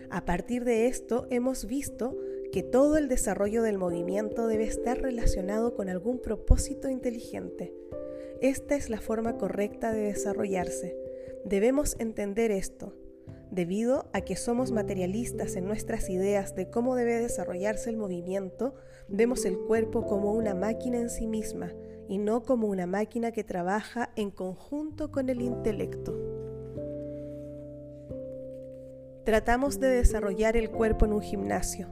A 0.08 0.24
partir 0.24 0.64
de 0.64 0.86
esto 0.86 1.26
hemos 1.28 1.66
visto 1.66 2.16
que 2.52 2.62
todo 2.62 2.96
el 2.96 3.08
desarrollo 3.08 3.62
del 3.62 3.76
movimiento 3.76 4.46
debe 4.46 4.64
estar 4.64 5.02
relacionado 5.02 5.74
con 5.74 5.90
algún 5.90 6.18
propósito 6.18 6.88
inteligente. 6.88 7.74
Esta 8.40 8.76
es 8.76 8.88
la 8.88 9.02
forma 9.02 9.36
correcta 9.36 9.92
de 9.92 10.04
desarrollarse. 10.04 10.96
Debemos 11.44 11.96
entender 11.98 12.50
esto. 12.50 12.94
Debido 13.52 14.08
a 14.14 14.22
que 14.22 14.34
somos 14.34 14.72
materialistas 14.72 15.56
en 15.56 15.66
nuestras 15.66 16.08
ideas 16.08 16.54
de 16.54 16.70
cómo 16.70 16.96
debe 16.96 17.18
desarrollarse 17.18 17.90
el 17.90 17.98
movimiento, 17.98 18.74
vemos 19.08 19.44
el 19.44 19.58
cuerpo 19.58 20.06
como 20.06 20.32
una 20.32 20.54
máquina 20.54 20.96
en 20.96 21.10
sí 21.10 21.26
misma 21.26 21.70
y 22.08 22.16
no 22.16 22.44
como 22.44 22.68
una 22.68 22.86
máquina 22.86 23.30
que 23.30 23.44
trabaja 23.44 24.08
en 24.16 24.30
conjunto 24.30 25.12
con 25.12 25.28
el 25.28 25.42
intelecto. 25.42 26.18
Tratamos 29.26 29.78
de 29.78 29.88
desarrollar 29.88 30.56
el 30.56 30.70
cuerpo 30.70 31.04
en 31.04 31.12
un 31.12 31.20
gimnasio. 31.20 31.88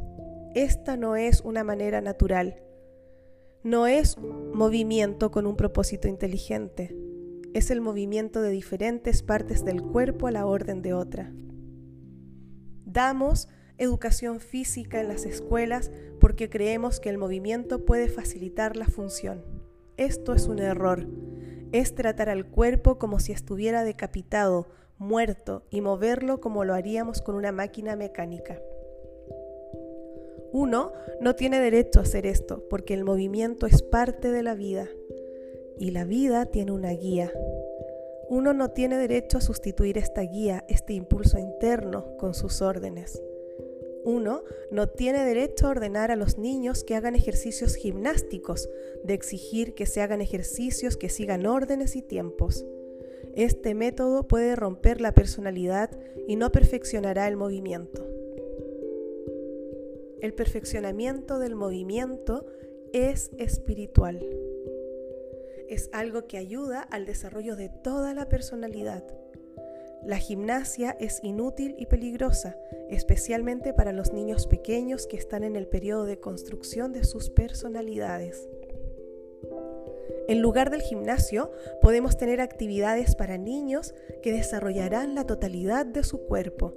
Esta 0.54 0.96
no 0.96 1.14
es 1.14 1.42
una 1.42 1.62
manera 1.62 2.00
natural. 2.00 2.62
No 3.62 3.86
es 3.86 4.16
movimiento 4.16 5.30
con 5.30 5.46
un 5.46 5.56
propósito 5.56 6.08
inteligente. 6.08 6.96
Es 7.52 7.70
el 7.70 7.82
movimiento 7.82 8.40
de 8.40 8.48
diferentes 8.48 9.22
partes 9.22 9.62
del 9.62 9.82
cuerpo 9.82 10.26
a 10.26 10.30
la 10.30 10.46
orden 10.46 10.80
de 10.80 10.94
otra. 10.94 11.34
Damos 12.92 13.48
educación 13.78 14.40
física 14.40 15.00
en 15.00 15.06
las 15.06 15.24
escuelas 15.24 15.92
porque 16.18 16.50
creemos 16.50 16.98
que 16.98 17.08
el 17.08 17.18
movimiento 17.18 17.84
puede 17.84 18.08
facilitar 18.08 18.76
la 18.76 18.86
función. 18.86 19.44
Esto 19.96 20.34
es 20.34 20.48
un 20.48 20.58
error. 20.58 21.06
Es 21.70 21.94
tratar 21.94 22.28
al 22.28 22.46
cuerpo 22.46 22.98
como 22.98 23.20
si 23.20 23.30
estuviera 23.30 23.84
decapitado, 23.84 24.66
muerto, 24.98 25.62
y 25.70 25.82
moverlo 25.82 26.40
como 26.40 26.64
lo 26.64 26.74
haríamos 26.74 27.22
con 27.22 27.36
una 27.36 27.52
máquina 27.52 27.94
mecánica. 27.94 28.60
Uno 30.52 30.92
no 31.20 31.36
tiene 31.36 31.60
derecho 31.60 32.00
a 32.00 32.02
hacer 32.02 32.26
esto 32.26 32.64
porque 32.68 32.94
el 32.94 33.04
movimiento 33.04 33.66
es 33.66 33.82
parte 33.82 34.32
de 34.32 34.42
la 34.42 34.56
vida 34.56 34.88
y 35.78 35.92
la 35.92 36.04
vida 36.04 36.46
tiene 36.46 36.72
una 36.72 36.90
guía, 36.90 37.30
uno 38.30 38.54
no 38.54 38.70
tiene 38.70 38.96
derecho 38.96 39.38
a 39.38 39.40
sustituir 39.40 39.98
esta 39.98 40.22
guía, 40.22 40.64
este 40.68 40.92
impulso 40.92 41.36
interno 41.36 42.16
con 42.16 42.32
sus 42.32 42.62
órdenes. 42.62 43.20
Uno 44.04 44.44
no 44.70 44.88
tiene 44.88 45.24
derecho 45.24 45.66
a 45.66 45.70
ordenar 45.70 46.12
a 46.12 46.16
los 46.16 46.38
niños 46.38 46.84
que 46.84 46.94
hagan 46.94 47.16
ejercicios 47.16 47.74
gimnásticos, 47.74 48.70
de 49.02 49.14
exigir 49.14 49.74
que 49.74 49.84
se 49.84 50.00
hagan 50.00 50.20
ejercicios 50.20 50.96
que 50.96 51.08
sigan 51.08 51.44
órdenes 51.44 51.96
y 51.96 52.02
tiempos. 52.02 52.64
Este 53.34 53.74
método 53.74 54.28
puede 54.28 54.54
romper 54.54 55.00
la 55.00 55.12
personalidad 55.12 55.90
y 56.28 56.36
no 56.36 56.52
perfeccionará 56.52 57.26
el 57.26 57.36
movimiento. 57.36 58.06
El 60.20 60.34
perfeccionamiento 60.34 61.40
del 61.40 61.56
movimiento 61.56 62.46
es 62.92 63.32
espiritual. 63.38 64.24
Es 65.70 65.88
algo 65.92 66.26
que 66.26 66.36
ayuda 66.36 66.82
al 66.82 67.06
desarrollo 67.06 67.54
de 67.54 67.68
toda 67.68 68.12
la 68.12 68.28
personalidad. 68.28 69.04
La 70.04 70.18
gimnasia 70.18 70.96
es 70.98 71.20
inútil 71.22 71.76
y 71.78 71.86
peligrosa, 71.86 72.56
especialmente 72.88 73.72
para 73.72 73.92
los 73.92 74.12
niños 74.12 74.48
pequeños 74.48 75.06
que 75.06 75.16
están 75.16 75.44
en 75.44 75.54
el 75.54 75.68
periodo 75.68 76.06
de 76.06 76.18
construcción 76.18 76.92
de 76.92 77.04
sus 77.04 77.30
personalidades. 77.30 78.48
En 80.26 80.42
lugar 80.42 80.70
del 80.70 80.82
gimnasio, 80.82 81.52
podemos 81.80 82.16
tener 82.16 82.40
actividades 82.40 83.14
para 83.14 83.38
niños 83.38 83.94
que 84.22 84.32
desarrollarán 84.32 85.14
la 85.14 85.24
totalidad 85.24 85.86
de 85.86 86.02
su 86.02 86.18
cuerpo. 86.26 86.74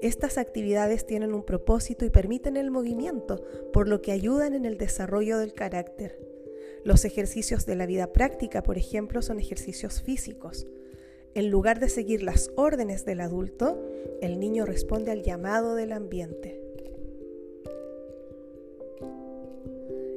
Estas 0.00 0.38
actividades 0.38 1.04
tienen 1.04 1.34
un 1.34 1.44
propósito 1.44 2.06
y 2.06 2.10
permiten 2.10 2.56
el 2.56 2.70
movimiento, 2.70 3.44
por 3.70 3.86
lo 3.86 4.00
que 4.00 4.12
ayudan 4.12 4.54
en 4.54 4.64
el 4.64 4.78
desarrollo 4.78 5.36
del 5.36 5.52
carácter. 5.52 6.29
Los 6.84 7.04
ejercicios 7.04 7.66
de 7.66 7.76
la 7.76 7.86
vida 7.86 8.12
práctica, 8.12 8.62
por 8.62 8.78
ejemplo, 8.78 9.20
son 9.20 9.38
ejercicios 9.38 10.00
físicos. 10.00 10.66
En 11.34 11.50
lugar 11.50 11.78
de 11.78 11.88
seguir 11.88 12.22
las 12.22 12.50
órdenes 12.56 13.04
del 13.04 13.20
adulto, 13.20 13.80
el 14.20 14.40
niño 14.40 14.64
responde 14.64 15.10
al 15.12 15.22
llamado 15.22 15.74
del 15.74 15.92
ambiente. 15.92 16.60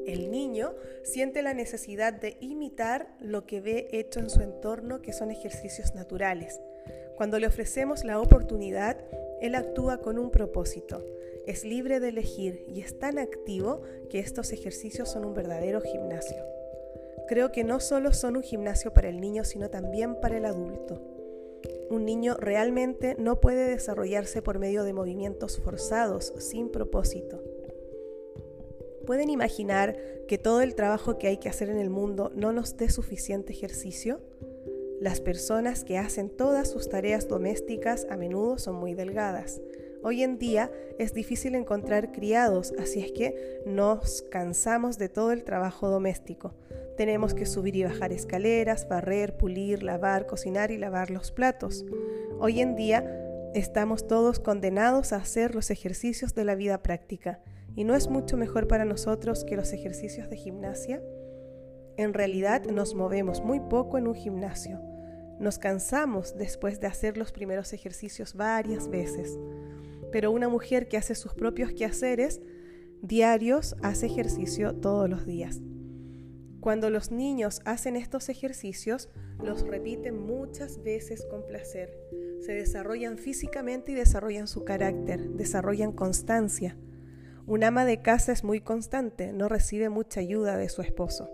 El 0.05 0.31
niño 0.31 0.73
siente 1.03 1.41
la 1.41 1.53
necesidad 1.53 2.13
de 2.13 2.37
imitar 2.39 3.15
lo 3.19 3.45
que 3.45 3.61
ve 3.61 3.87
hecho 3.91 4.19
en 4.19 4.29
su 4.29 4.41
entorno, 4.41 5.01
que 5.01 5.13
son 5.13 5.31
ejercicios 5.31 5.95
naturales. 5.95 6.59
Cuando 7.17 7.39
le 7.39 7.47
ofrecemos 7.47 8.03
la 8.03 8.19
oportunidad, 8.19 8.97
él 9.41 9.55
actúa 9.55 9.97
con 9.97 10.17
un 10.17 10.31
propósito. 10.31 11.05
Es 11.45 11.65
libre 11.65 11.99
de 11.99 12.09
elegir 12.09 12.63
y 12.67 12.81
es 12.81 12.97
tan 12.97 13.19
activo 13.19 13.81
que 14.09 14.19
estos 14.19 14.51
ejercicios 14.53 15.11
son 15.11 15.25
un 15.25 15.33
verdadero 15.33 15.81
gimnasio. 15.81 16.52
Creo 17.27 17.51
que 17.51 17.63
no 17.63 17.79
solo 17.79 18.13
son 18.13 18.35
un 18.35 18.43
gimnasio 18.43 18.93
para 18.93 19.09
el 19.09 19.21
niño, 19.21 19.43
sino 19.43 19.69
también 19.69 20.19
para 20.19 20.37
el 20.37 20.45
adulto. 20.45 21.01
Un 21.89 22.05
niño 22.05 22.35
realmente 22.37 23.15
no 23.17 23.39
puede 23.39 23.69
desarrollarse 23.69 24.41
por 24.41 24.59
medio 24.59 24.83
de 24.83 24.93
movimientos 24.93 25.59
forzados, 25.59 26.33
sin 26.37 26.69
propósito. 26.69 27.41
¿Pueden 29.05 29.29
imaginar 29.29 29.97
que 30.27 30.37
todo 30.37 30.61
el 30.61 30.75
trabajo 30.75 31.17
que 31.17 31.27
hay 31.27 31.37
que 31.37 31.49
hacer 31.49 31.69
en 31.69 31.77
el 31.77 31.89
mundo 31.89 32.31
no 32.35 32.53
nos 32.53 32.77
dé 32.77 32.89
suficiente 32.89 33.51
ejercicio? 33.51 34.21
Las 34.99 35.19
personas 35.19 35.83
que 35.83 35.97
hacen 35.97 36.29
todas 36.29 36.71
sus 36.71 36.87
tareas 36.87 37.27
domésticas 37.27 38.07
a 38.09 38.15
menudo 38.15 38.57
son 38.57 38.75
muy 38.75 38.93
delgadas. 38.93 39.61
Hoy 40.01 40.23
en 40.23 40.37
día 40.37 40.71
es 40.99 41.13
difícil 41.13 41.55
encontrar 41.55 42.11
criados, 42.11 42.73
así 42.79 43.01
es 43.01 43.11
que 43.11 43.61
nos 43.65 44.21
cansamos 44.23 44.97
de 44.97 45.09
todo 45.09 45.31
el 45.31 45.43
trabajo 45.43 45.89
doméstico. 45.89 46.53
Tenemos 46.97 47.33
que 47.33 47.47
subir 47.47 47.75
y 47.75 47.83
bajar 47.83 48.13
escaleras, 48.13 48.87
barrer, 48.87 49.35
pulir, 49.35 49.81
lavar, 49.81 50.27
cocinar 50.27 50.69
y 50.69 50.77
lavar 50.77 51.09
los 51.09 51.31
platos. 51.31 51.85
Hoy 52.39 52.61
en 52.61 52.75
día 52.75 53.03
estamos 53.55 54.07
todos 54.07 54.39
condenados 54.39 55.11
a 55.11 55.17
hacer 55.17 55.55
los 55.55 55.71
ejercicios 55.71 56.35
de 56.35 56.45
la 56.45 56.53
vida 56.53 56.83
práctica. 56.83 57.39
¿Y 57.75 57.83
no 57.83 57.95
es 57.95 58.09
mucho 58.09 58.37
mejor 58.37 58.67
para 58.67 58.85
nosotros 58.85 59.43
que 59.43 59.55
los 59.55 59.73
ejercicios 59.73 60.29
de 60.29 60.37
gimnasia? 60.37 61.01
En 61.97 62.13
realidad 62.13 62.63
nos 62.65 62.93
movemos 62.93 63.41
muy 63.41 63.59
poco 63.59 63.97
en 63.97 64.07
un 64.07 64.13
gimnasio. 64.15 64.79
Nos 65.39 65.57
cansamos 65.57 66.37
después 66.37 66.79
de 66.79 66.87
hacer 66.87 67.17
los 67.17 67.31
primeros 67.31 67.73
ejercicios 67.73 68.35
varias 68.35 68.87
veces. 68.87 69.39
Pero 70.11 70.31
una 70.31 70.47
mujer 70.47 70.87
que 70.87 70.97
hace 70.97 71.15
sus 71.15 71.33
propios 71.33 71.71
quehaceres 71.71 72.39
diarios 73.01 73.75
hace 73.81 74.05
ejercicio 74.05 74.75
todos 74.75 75.09
los 75.09 75.25
días. 75.25 75.59
Cuando 76.63 76.89
los 76.89 77.11
niños 77.11 77.59
hacen 77.65 77.97
estos 77.97 78.29
ejercicios, 78.29 79.09
los 79.43 79.67
repiten 79.67 80.17
muchas 80.17 80.81
veces 80.81 81.25
con 81.25 81.45
placer. 81.45 81.99
Se 82.39 82.53
desarrollan 82.53 83.17
físicamente 83.17 83.91
y 83.91 83.95
desarrollan 83.95 84.47
su 84.47 84.63
carácter, 84.63 85.31
desarrollan 85.31 85.91
constancia. 85.91 86.77
Un 87.47 87.65
ama 87.65 87.83
de 87.83 88.01
casa 88.01 88.31
es 88.31 88.45
muy 88.45 88.61
constante, 88.61 89.33
no 89.33 89.49
recibe 89.49 89.89
mucha 89.89 90.21
ayuda 90.21 90.55
de 90.55 90.69
su 90.69 90.81
esposo. 90.81 91.29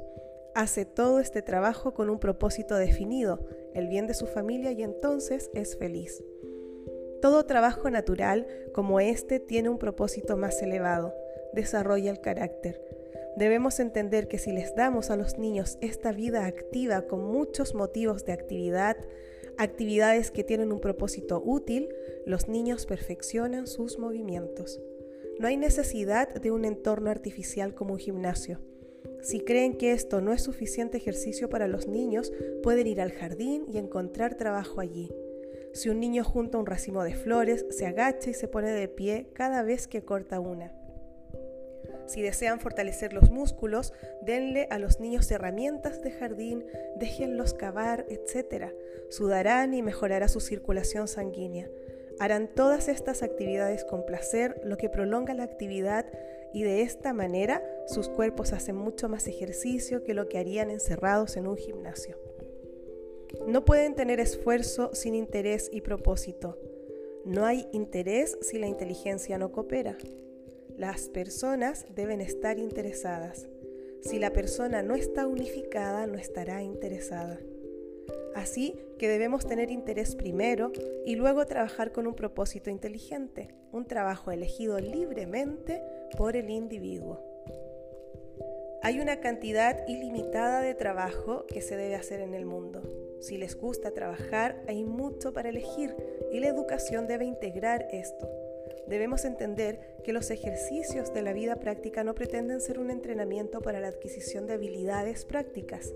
Hace 0.55 0.85
todo 0.85 1.19
este 1.19 1.43
trabajo 1.43 1.93
con 1.93 2.09
un 2.09 2.19
propósito 2.19 2.75
definido, 2.75 3.45
el 3.75 3.87
bien 3.87 4.07
de 4.07 4.15
su 4.15 4.25
familia 4.25 4.71
y 4.71 4.81
entonces 4.81 5.51
es 5.53 5.77
feliz. 5.77 6.23
Todo 7.21 7.45
trabajo 7.45 7.91
natural 7.91 8.47
como 8.73 8.99
este 8.99 9.39
tiene 9.39 9.69
un 9.69 9.77
propósito 9.77 10.37
más 10.37 10.59
elevado, 10.63 11.13
desarrolla 11.53 12.09
el 12.09 12.19
carácter. 12.19 12.98
Debemos 13.35 13.79
entender 13.79 14.27
que 14.27 14.37
si 14.37 14.51
les 14.51 14.75
damos 14.75 15.09
a 15.09 15.15
los 15.15 15.37
niños 15.37 15.77
esta 15.81 16.11
vida 16.11 16.45
activa 16.45 17.03
con 17.03 17.23
muchos 17.23 17.75
motivos 17.75 18.25
de 18.25 18.33
actividad, 18.33 18.97
actividades 19.57 20.31
que 20.31 20.43
tienen 20.43 20.71
un 20.71 20.79
propósito 20.79 21.41
útil, 21.43 21.89
los 22.25 22.47
niños 22.47 22.85
perfeccionan 22.85 23.67
sus 23.67 23.99
movimientos. 23.99 24.81
No 25.39 25.47
hay 25.47 25.57
necesidad 25.57 26.33
de 26.33 26.51
un 26.51 26.65
entorno 26.65 27.09
artificial 27.09 27.73
como 27.73 27.93
un 27.93 27.99
gimnasio. 27.99 28.59
Si 29.21 29.41
creen 29.41 29.77
que 29.77 29.91
esto 29.91 30.21
no 30.21 30.33
es 30.33 30.41
suficiente 30.41 30.97
ejercicio 30.97 31.49
para 31.49 31.67
los 31.67 31.87
niños, 31.87 32.31
pueden 32.63 32.87
ir 32.87 33.01
al 33.01 33.11
jardín 33.11 33.65
y 33.71 33.77
encontrar 33.77 34.35
trabajo 34.35 34.81
allí. 34.81 35.11
Si 35.73 35.89
un 35.89 35.99
niño 35.99 36.23
junta 36.23 36.57
un 36.57 36.65
racimo 36.65 37.03
de 37.03 37.15
flores, 37.15 37.65
se 37.69 37.85
agacha 37.85 38.29
y 38.29 38.33
se 38.33 38.47
pone 38.47 38.71
de 38.71 38.87
pie 38.87 39.29
cada 39.33 39.61
vez 39.63 39.87
que 39.87 40.03
corta 40.03 40.39
una. 40.39 40.73
Si 42.05 42.21
desean 42.21 42.59
fortalecer 42.59 43.13
los 43.13 43.29
músculos, 43.29 43.93
denle 44.21 44.67
a 44.71 44.79
los 44.79 44.99
niños 44.99 45.29
herramientas 45.31 46.01
de 46.01 46.11
jardín, 46.11 46.65
déjenlos 46.95 47.53
cavar, 47.53 48.05
etc. 48.09 48.73
Sudarán 49.09 49.73
y 49.73 49.81
mejorará 49.81 50.27
su 50.27 50.39
circulación 50.39 51.07
sanguínea. 51.07 51.69
Harán 52.19 52.49
todas 52.53 52.89
estas 52.89 53.23
actividades 53.23 53.85
con 53.85 54.05
placer, 54.05 54.59
lo 54.63 54.77
que 54.77 54.89
prolonga 54.89 55.33
la 55.33 55.43
actividad 55.43 56.05
y 56.53 56.63
de 56.63 56.81
esta 56.81 57.13
manera 57.13 57.63
sus 57.87 58.09
cuerpos 58.09 58.53
hacen 58.53 58.75
mucho 58.75 59.07
más 59.07 59.27
ejercicio 59.27 60.03
que 60.03 60.13
lo 60.13 60.27
que 60.27 60.37
harían 60.37 60.69
encerrados 60.69 61.37
en 61.37 61.47
un 61.47 61.55
gimnasio. 61.55 62.17
No 63.47 63.63
pueden 63.63 63.95
tener 63.95 64.19
esfuerzo 64.19 64.93
sin 64.93 65.15
interés 65.15 65.69
y 65.71 65.81
propósito. 65.81 66.57
No 67.25 67.45
hay 67.45 67.67
interés 67.71 68.37
si 68.41 68.57
la 68.57 68.67
inteligencia 68.67 69.37
no 69.37 69.51
coopera. 69.51 69.97
Las 70.79 71.09
personas 71.09 71.85
deben 71.93 72.21
estar 72.21 72.57
interesadas. 72.57 73.49
Si 73.99 74.17
la 74.17 74.31
persona 74.31 74.81
no 74.81 74.95
está 74.95 75.27
unificada, 75.27 76.07
no 76.07 76.17
estará 76.17 76.63
interesada. 76.63 77.37
Así 78.33 78.79
que 78.97 79.09
debemos 79.09 79.45
tener 79.45 79.71
interés 79.71 80.15
primero 80.15 80.71
y 81.05 81.17
luego 81.17 81.45
trabajar 81.45 81.91
con 81.91 82.07
un 82.07 82.15
propósito 82.15 82.69
inteligente, 82.69 83.53
un 83.73 83.87
trabajo 83.87 84.31
elegido 84.31 84.79
libremente 84.79 85.83
por 86.17 86.37
el 86.37 86.49
individuo. 86.49 87.21
Hay 88.81 89.01
una 89.01 89.19
cantidad 89.19 89.85
ilimitada 89.85 90.61
de 90.61 90.75
trabajo 90.75 91.45
que 91.47 91.61
se 91.61 91.75
debe 91.75 91.95
hacer 91.95 92.21
en 92.21 92.33
el 92.33 92.45
mundo. 92.45 92.83
Si 93.19 93.37
les 93.37 93.57
gusta 93.57 93.91
trabajar, 93.91 94.63
hay 94.65 94.85
mucho 94.85 95.33
para 95.33 95.49
elegir 95.49 95.93
y 96.31 96.39
la 96.39 96.47
educación 96.47 97.05
debe 97.05 97.25
integrar 97.25 97.85
esto. 97.91 98.29
Debemos 98.87 99.25
entender 99.25 99.97
que 100.03 100.13
los 100.13 100.31
ejercicios 100.31 101.13
de 101.13 101.21
la 101.21 101.33
vida 101.33 101.57
práctica 101.57 102.03
no 102.03 102.15
pretenden 102.15 102.61
ser 102.61 102.79
un 102.79 102.91
entrenamiento 102.91 103.61
para 103.61 103.79
la 103.79 103.87
adquisición 103.87 104.47
de 104.47 104.53
habilidades 104.53 105.25
prácticas, 105.25 105.93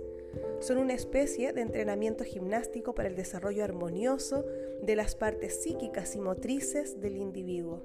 son 0.59 0.77
una 0.77 0.93
especie 0.93 1.53
de 1.53 1.62
entrenamiento 1.62 2.23
gimnástico 2.23 2.95
para 2.95 3.09
el 3.09 3.15
desarrollo 3.15 3.63
armonioso 3.63 4.45
de 4.81 4.95
las 4.95 5.15
partes 5.15 5.62
psíquicas 5.62 6.15
y 6.15 6.19
motrices 6.19 6.99
del 6.99 7.17
individuo. 7.17 7.81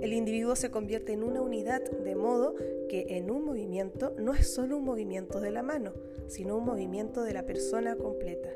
El 0.00 0.12
individuo 0.12 0.56
se 0.56 0.70
convierte 0.70 1.12
en 1.12 1.22
una 1.22 1.40
unidad 1.40 1.82
de 1.82 2.16
modo 2.16 2.56
que 2.88 3.06
en 3.16 3.30
un 3.30 3.44
movimiento 3.44 4.14
no 4.18 4.34
es 4.34 4.52
solo 4.52 4.78
un 4.78 4.84
movimiento 4.84 5.40
de 5.40 5.52
la 5.52 5.62
mano, 5.62 5.92
sino 6.26 6.56
un 6.56 6.64
movimiento 6.64 7.22
de 7.22 7.34
la 7.34 7.46
persona 7.46 7.94
completa. 7.94 8.50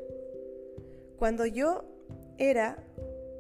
Cuando 1.17 1.47
yo 1.47 1.85
era 2.37 2.85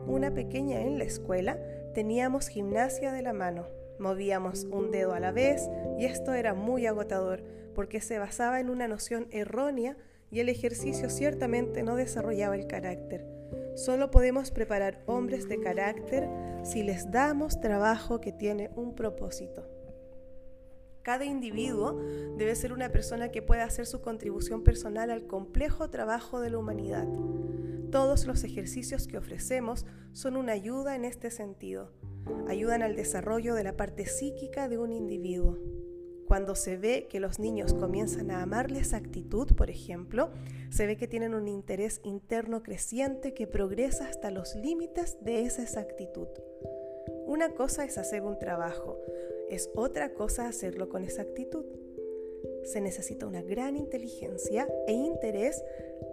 una 0.06 0.32
pequeña 0.32 0.80
en 0.80 0.98
la 0.98 1.04
escuela, 1.04 1.58
teníamos 1.94 2.48
gimnasia 2.48 3.12
de 3.12 3.22
la 3.22 3.32
mano. 3.32 3.66
Movíamos 3.98 4.64
un 4.64 4.90
dedo 4.90 5.14
a 5.14 5.20
la 5.20 5.32
vez 5.32 5.68
y 5.98 6.04
esto 6.04 6.34
era 6.34 6.54
muy 6.54 6.86
agotador 6.86 7.42
porque 7.74 8.00
se 8.00 8.18
basaba 8.18 8.60
en 8.60 8.70
una 8.70 8.88
noción 8.88 9.28
errónea 9.30 9.96
y 10.30 10.40
el 10.40 10.48
ejercicio 10.48 11.08
ciertamente 11.08 11.82
no 11.82 11.96
desarrollaba 11.96 12.56
el 12.56 12.66
carácter. 12.66 13.26
Solo 13.74 14.10
podemos 14.10 14.50
preparar 14.50 15.02
hombres 15.06 15.48
de 15.48 15.60
carácter 15.60 16.28
si 16.62 16.82
les 16.82 17.10
damos 17.10 17.60
trabajo 17.60 18.20
que 18.20 18.32
tiene 18.32 18.70
un 18.74 18.94
propósito. 18.94 19.75
Cada 21.06 21.24
individuo 21.24 22.02
debe 22.36 22.56
ser 22.56 22.72
una 22.72 22.90
persona 22.90 23.30
que 23.30 23.40
pueda 23.40 23.62
hacer 23.62 23.86
su 23.86 24.00
contribución 24.00 24.64
personal 24.64 25.12
al 25.12 25.28
complejo 25.28 25.88
trabajo 25.88 26.40
de 26.40 26.50
la 26.50 26.58
humanidad. 26.58 27.06
Todos 27.92 28.26
los 28.26 28.42
ejercicios 28.42 29.06
que 29.06 29.16
ofrecemos 29.16 29.86
son 30.10 30.36
una 30.36 30.50
ayuda 30.50 30.96
en 30.96 31.04
este 31.04 31.30
sentido 31.30 31.92
ayudan 32.48 32.82
al 32.82 32.96
desarrollo 32.96 33.54
de 33.54 33.62
la 33.62 33.76
parte 33.76 34.04
psíquica 34.04 34.68
de 34.68 34.78
un 34.78 34.90
individuo. 34.90 35.56
Cuando 36.26 36.56
se 36.56 36.76
ve 36.76 37.06
que 37.08 37.20
los 37.20 37.38
niños 37.38 37.72
comienzan 37.72 38.32
a 38.32 38.42
amarle 38.42 38.80
esa 38.80 38.96
actitud, 38.96 39.54
por 39.54 39.70
ejemplo, 39.70 40.32
se 40.70 40.88
ve 40.88 40.96
que 40.96 41.06
tienen 41.06 41.34
un 41.34 41.46
interés 41.46 42.00
interno 42.02 42.64
creciente 42.64 43.32
que 43.32 43.46
progresa 43.46 44.08
hasta 44.08 44.32
los 44.32 44.56
límites 44.56 45.18
de 45.20 45.42
esa 45.42 45.62
exactitud. 45.62 46.26
Una 47.26 47.50
cosa 47.50 47.84
es 47.84 47.96
hacer 47.96 48.22
un 48.22 48.40
trabajo, 48.40 48.98
es 49.50 49.70
otra 49.74 50.14
cosa 50.14 50.48
hacerlo 50.48 50.88
con 50.88 51.04
exactitud. 51.04 51.64
Se 52.64 52.80
necesita 52.80 53.26
una 53.26 53.42
gran 53.42 53.76
inteligencia 53.76 54.68
e 54.86 54.92
interés 54.92 55.62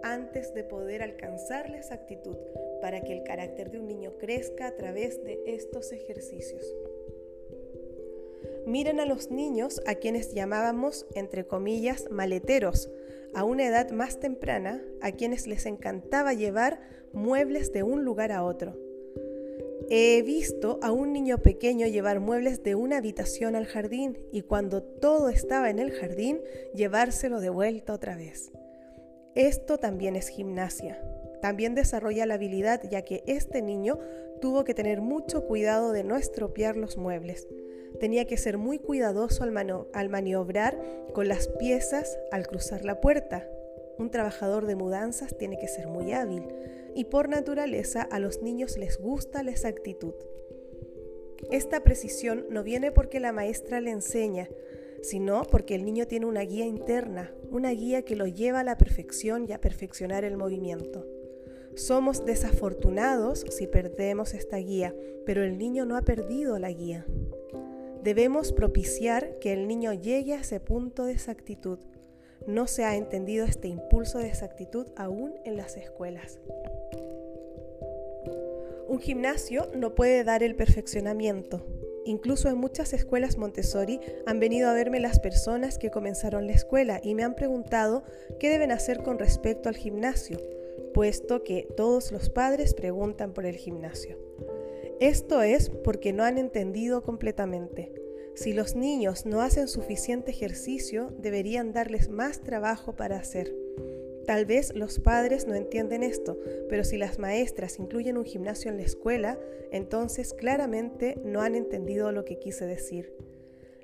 antes 0.02 0.54
de 0.54 0.64
poder 0.64 1.02
alcanzar 1.02 1.68
la 1.70 1.78
exactitud 1.78 2.36
para 2.80 3.02
que 3.02 3.12
el 3.12 3.24
carácter 3.24 3.70
de 3.70 3.80
un 3.80 3.86
niño 3.86 4.16
crezca 4.18 4.68
a 4.68 4.76
través 4.76 5.22
de 5.24 5.40
estos 5.46 5.92
ejercicios. 5.92 6.64
Miren 8.66 9.00
a 9.00 9.06
los 9.06 9.30
niños 9.30 9.82
a 9.86 9.96
quienes 9.96 10.32
llamábamos, 10.32 11.06
entre 11.14 11.46
comillas, 11.46 12.10
maleteros, 12.10 12.90
a 13.34 13.44
una 13.44 13.66
edad 13.66 13.90
más 13.90 14.20
temprana, 14.20 14.82
a 15.00 15.12
quienes 15.12 15.46
les 15.46 15.66
encantaba 15.66 16.32
llevar 16.34 16.80
muebles 17.12 17.72
de 17.72 17.82
un 17.82 18.04
lugar 18.04 18.32
a 18.32 18.44
otro. 18.44 18.83
He 19.90 20.22
visto 20.22 20.78
a 20.82 20.92
un 20.92 21.12
niño 21.12 21.38
pequeño 21.38 21.86
llevar 21.86 22.20
muebles 22.20 22.62
de 22.62 22.74
una 22.74 22.98
habitación 22.98 23.56
al 23.56 23.66
jardín 23.66 24.18
y 24.32 24.42
cuando 24.42 24.82
todo 24.82 25.28
estaba 25.28 25.70
en 25.70 25.78
el 25.78 25.92
jardín, 25.92 26.40
llevárselo 26.74 27.40
de 27.40 27.50
vuelta 27.50 27.92
otra 27.92 28.16
vez. 28.16 28.50
Esto 29.34 29.78
también 29.78 30.16
es 30.16 30.28
gimnasia. 30.28 31.02
También 31.42 31.74
desarrolla 31.74 32.26
la 32.26 32.34
habilidad 32.34 32.82
ya 32.90 33.02
que 33.02 33.22
este 33.26 33.60
niño 33.60 33.98
tuvo 34.40 34.64
que 34.64 34.74
tener 34.74 35.00
mucho 35.00 35.46
cuidado 35.46 35.92
de 35.92 36.04
no 36.04 36.16
estropear 36.16 36.76
los 36.76 36.96
muebles 36.96 37.46
tenía 37.98 38.26
que 38.26 38.36
ser 38.36 38.58
muy 38.58 38.78
cuidadoso 38.78 39.44
al, 39.44 40.08
maniobrar 40.08 40.78
con 41.12 41.28
las 41.28 41.48
piezas 41.48 42.18
al 42.32 42.46
cruzar 42.46 42.84
la 42.84 43.00
puerta. 43.00 43.46
Un 43.98 44.10
trabajador 44.10 44.66
de 44.66 44.74
mudanzas 44.74 45.36
tiene 45.36 45.58
que 45.58 45.68
ser 45.68 45.86
muy 45.86 46.12
hábil 46.12 46.44
y 46.94 47.04
por 47.04 47.28
naturaleza 47.28 48.02
a 48.02 48.18
los 48.18 48.42
niños 48.42 48.78
les 48.78 48.98
gusta 48.98 49.42
la 49.42 49.50
exactitud. 49.50 50.14
Esta 51.50 51.82
precisión 51.82 52.46
no 52.50 52.62
viene 52.62 52.90
porque 52.90 53.20
la 53.20 53.32
maestra 53.32 53.80
le 53.80 53.90
enseña, 53.90 54.48
sino 55.02 55.42
porque 55.44 55.74
el 55.74 55.84
niño 55.84 56.06
tiene 56.06 56.26
una 56.26 56.42
guía 56.42 56.64
interna, 56.64 57.32
una 57.50 57.70
guía 57.70 58.02
que 58.02 58.16
lo 58.16 58.26
lleva 58.26 58.60
a 58.60 58.64
la 58.64 58.78
perfección 58.78 59.46
y 59.48 59.52
a 59.52 59.60
perfeccionar 59.60 60.24
el 60.24 60.36
movimiento. 60.36 61.06
Somos 61.74 62.24
desafortunados 62.24 63.44
si 63.50 63.66
perdemos 63.66 64.32
esta 64.32 64.56
guía, 64.56 64.94
pero 65.26 65.42
el 65.42 65.58
niño 65.58 65.84
no 65.84 65.96
ha 65.96 66.02
perdido 66.02 66.58
la 66.58 66.70
guía. 66.70 67.04
Debemos 68.02 68.52
propiciar 68.52 69.38
que 69.40 69.52
el 69.52 69.66
niño 69.66 69.92
llegue 69.92 70.34
a 70.34 70.40
ese 70.40 70.60
punto 70.60 71.04
de 71.04 71.12
exactitud. 71.12 71.78
No 72.46 72.66
se 72.66 72.84
ha 72.84 72.96
entendido 72.96 73.46
este 73.46 73.68
impulso 73.68 74.18
de 74.18 74.28
exactitud 74.28 74.86
aún 74.96 75.34
en 75.44 75.56
las 75.56 75.76
escuelas. 75.76 76.38
Un 78.86 78.98
gimnasio 79.00 79.70
no 79.74 79.94
puede 79.94 80.24
dar 80.24 80.42
el 80.42 80.54
perfeccionamiento. 80.54 81.64
Incluso 82.04 82.50
en 82.50 82.58
muchas 82.58 82.92
escuelas 82.92 83.38
Montessori 83.38 83.98
han 84.26 84.40
venido 84.40 84.68
a 84.68 84.74
verme 84.74 85.00
las 85.00 85.20
personas 85.20 85.78
que 85.78 85.90
comenzaron 85.90 86.46
la 86.46 86.52
escuela 86.52 87.00
y 87.02 87.14
me 87.14 87.24
han 87.24 87.34
preguntado 87.34 88.04
qué 88.38 88.50
deben 88.50 88.72
hacer 88.72 89.02
con 89.02 89.18
respecto 89.18 89.70
al 89.70 89.76
gimnasio, 89.76 90.38
puesto 90.92 91.42
que 91.42 91.66
todos 91.76 92.12
los 92.12 92.28
padres 92.28 92.74
preguntan 92.74 93.32
por 93.32 93.46
el 93.46 93.56
gimnasio. 93.56 94.18
Esto 95.00 95.42
es 95.42 95.70
porque 95.70 96.12
no 96.12 96.24
han 96.24 96.36
entendido 96.36 97.02
completamente. 97.02 98.03
Si 98.34 98.52
los 98.52 98.74
niños 98.74 99.26
no 99.26 99.40
hacen 99.40 99.68
suficiente 99.68 100.32
ejercicio, 100.32 101.12
deberían 101.18 101.72
darles 101.72 102.08
más 102.08 102.40
trabajo 102.40 102.96
para 102.96 103.16
hacer. 103.16 103.54
Tal 104.26 104.46
vez 104.46 104.74
los 104.74 104.98
padres 104.98 105.46
no 105.46 105.54
entienden 105.54 106.02
esto, 106.02 106.38
pero 106.68 106.82
si 106.82 106.96
las 106.96 107.18
maestras 107.18 107.78
incluyen 107.78 108.16
un 108.16 108.24
gimnasio 108.24 108.70
en 108.70 108.78
la 108.78 108.82
escuela, 108.82 109.38
entonces 109.70 110.34
claramente 110.34 111.18
no 111.24 111.42
han 111.42 111.54
entendido 111.54 112.10
lo 112.10 112.24
que 112.24 112.38
quise 112.38 112.66
decir. 112.66 113.12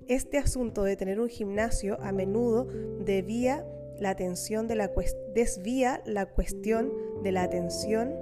Este 0.08 0.38
asunto 0.38 0.82
de 0.82 0.96
tener 0.96 1.20
un 1.20 1.28
gimnasio 1.28 1.98
a 2.00 2.10
menudo 2.10 2.66
desvía 3.04 3.64
la 4.00 4.10
atención 4.10 4.66
de 4.66 4.74
la, 4.74 4.90
desvía 5.34 6.02
la 6.06 6.26
cuestión 6.26 6.92
de 7.22 7.32
la 7.32 7.42
atención 7.42 8.16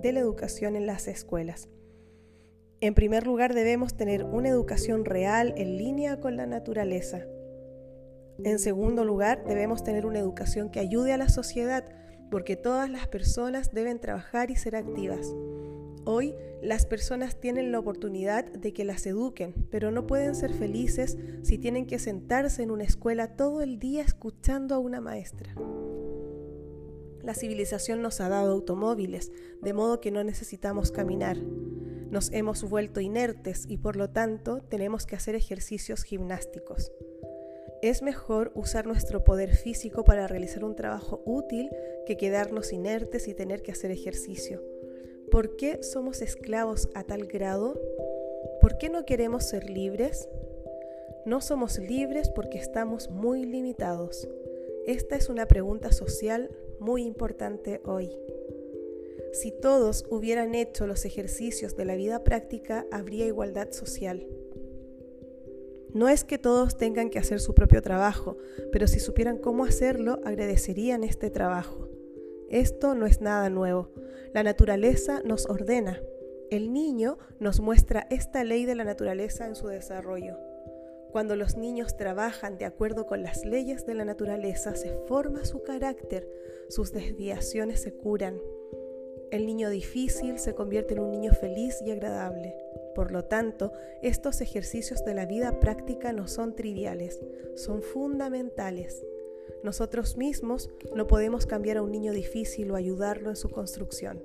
de 0.00 0.12
la 0.12 0.20
educación 0.20 0.76
en 0.76 0.86
las 0.86 1.08
escuelas. 1.08 1.68
En 2.82 2.94
primer 2.94 3.24
lugar, 3.28 3.54
debemos 3.54 3.94
tener 3.94 4.24
una 4.24 4.48
educación 4.48 5.04
real 5.04 5.54
en 5.56 5.76
línea 5.78 6.18
con 6.18 6.36
la 6.36 6.46
naturaleza. 6.46 7.24
En 8.42 8.58
segundo 8.58 9.04
lugar, 9.04 9.44
debemos 9.46 9.84
tener 9.84 10.04
una 10.04 10.18
educación 10.18 10.68
que 10.68 10.80
ayude 10.80 11.12
a 11.12 11.16
la 11.16 11.28
sociedad, 11.28 11.84
porque 12.28 12.56
todas 12.56 12.90
las 12.90 13.06
personas 13.06 13.72
deben 13.72 14.00
trabajar 14.00 14.50
y 14.50 14.56
ser 14.56 14.74
activas. 14.74 15.32
Hoy 16.04 16.34
las 16.60 16.84
personas 16.84 17.38
tienen 17.38 17.70
la 17.70 17.78
oportunidad 17.78 18.46
de 18.46 18.72
que 18.72 18.84
las 18.84 19.06
eduquen, 19.06 19.54
pero 19.70 19.92
no 19.92 20.08
pueden 20.08 20.34
ser 20.34 20.52
felices 20.52 21.16
si 21.42 21.58
tienen 21.58 21.86
que 21.86 22.00
sentarse 22.00 22.64
en 22.64 22.72
una 22.72 22.82
escuela 22.82 23.36
todo 23.36 23.62
el 23.62 23.78
día 23.78 24.02
escuchando 24.02 24.74
a 24.74 24.80
una 24.80 25.00
maestra. 25.00 25.54
La 27.22 27.34
civilización 27.34 28.02
nos 28.02 28.20
ha 28.20 28.28
dado 28.28 28.50
automóviles, 28.50 29.30
de 29.62 29.72
modo 29.72 30.00
que 30.00 30.10
no 30.10 30.24
necesitamos 30.24 30.90
caminar. 30.90 31.36
Nos 32.12 32.30
hemos 32.30 32.68
vuelto 32.68 33.00
inertes 33.00 33.64
y 33.66 33.78
por 33.78 33.96
lo 33.96 34.10
tanto 34.10 34.60
tenemos 34.68 35.06
que 35.06 35.16
hacer 35.16 35.34
ejercicios 35.34 36.02
gimnásticos. 36.02 36.92
Es 37.80 38.02
mejor 38.02 38.52
usar 38.54 38.86
nuestro 38.86 39.24
poder 39.24 39.56
físico 39.56 40.04
para 40.04 40.26
realizar 40.26 40.62
un 40.62 40.76
trabajo 40.76 41.22
útil 41.24 41.70
que 42.04 42.18
quedarnos 42.18 42.74
inertes 42.74 43.28
y 43.28 43.34
tener 43.34 43.62
que 43.62 43.72
hacer 43.72 43.90
ejercicio. 43.90 44.62
¿Por 45.30 45.56
qué 45.56 45.82
somos 45.82 46.20
esclavos 46.20 46.90
a 46.92 47.02
tal 47.02 47.24
grado? 47.24 47.80
¿Por 48.60 48.76
qué 48.76 48.90
no 48.90 49.06
queremos 49.06 49.44
ser 49.44 49.70
libres? 49.70 50.28
No 51.24 51.40
somos 51.40 51.78
libres 51.78 52.28
porque 52.28 52.58
estamos 52.58 53.08
muy 53.08 53.46
limitados. 53.46 54.28
Esta 54.86 55.16
es 55.16 55.30
una 55.30 55.48
pregunta 55.48 55.92
social 55.92 56.50
muy 56.78 57.04
importante 57.04 57.80
hoy. 57.86 58.10
Si 59.32 59.50
todos 59.50 60.04
hubieran 60.10 60.54
hecho 60.54 60.86
los 60.86 61.04
ejercicios 61.04 61.76
de 61.76 61.84
la 61.84 61.96
vida 61.96 62.24
práctica, 62.24 62.86
habría 62.90 63.26
igualdad 63.26 63.70
social. 63.72 64.26
No 65.94 66.08
es 66.08 66.24
que 66.24 66.38
todos 66.38 66.76
tengan 66.76 67.10
que 67.10 67.18
hacer 67.18 67.40
su 67.40 67.54
propio 67.54 67.82
trabajo, 67.82 68.38
pero 68.70 68.86
si 68.86 68.98
supieran 68.98 69.38
cómo 69.38 69.64
hacerlo, 69.64 70.20
agradecerían 70.24 71.04
este 71.04 71.28
trabajo. 71.28 71.88
Esto 72.48 72.94
no 72.94 73.06
es 73.06 73.20
nada 73.20 73.50
nuevo. 73.50 73.90
La 74.32 74.42
naturaleza 74.42 75.20
nos 75.24 75.46
ordena. 75.46 76.00
El 76.50 76.72
niño 76.72 77.18
nos 77.40 77.60
muestra 77.60 78.06
esta 78.10 78.44
ley 78.44 78.64
de 78.64 78.74
la 78.74 78.84
naturaleza 78.84 79.46
en 79.46 79.54
su 79.54 79.68
desarrollo. 79.68 80.36
Cuando 81.10 81.36
los 81.36 81.56
niños 81.56 81.96
trabajan 81.98 82.56
de 82.56 82.64
acuerdo 82.64 83.04
con 83.04 83.22
las 83.22 83.44
leyes 83.44 83.84
de 83.84 83.92
la 83.94 84.06
naturaleza, 84.06 84.74
se 84.74 84.94
forma 85.06 85.44
su 85.44 85.62
carácter, 85.62 86.26
sus 86.70 86.92
desviaciones 86.92 87.82
se 87.82 87.92
curan, 87.92 88.40
el 89.32 89.46
niño 89.46 89.70
difícil 89.70 90.38
se 90.38 90.54
convierte 90.54 90.94
en 90.94 91.00
un 91.00 91.10
niño 91.10 91.32
feliz 91.32 91.82
y 91.84 91.90
agradable. 91.90 92.54
Por 92.94 93.10
lo 93.10 93.24
tanto, 93.24 93.72
estos 94.02 94.42
ejercicios 94.42 95.04
de 95.04 95.14
la 95.14 95.24
vida 95.24 95.58
práctica 95.58 96.12
no 96.12 96.28
son 96.28 96.54
triviales, 96.54 97.18
son 97.56 97.82
fundamentales. 97.82 99.02
Nosotros 99.64 100.18
mismos 100.18 100.70
no 100.94 101.06
podemos 101.06 101.46
cambiar 101.46 101.78
a 101.78 101.82
un 101.82 101.90
niño 101.90 102.12
difícil 102.12 102.70
o 102.70 102.76
ayudarlo 102.76 103.30
en 103.30 103.36
su 103.36 103.48
construcción. 103.48 104.22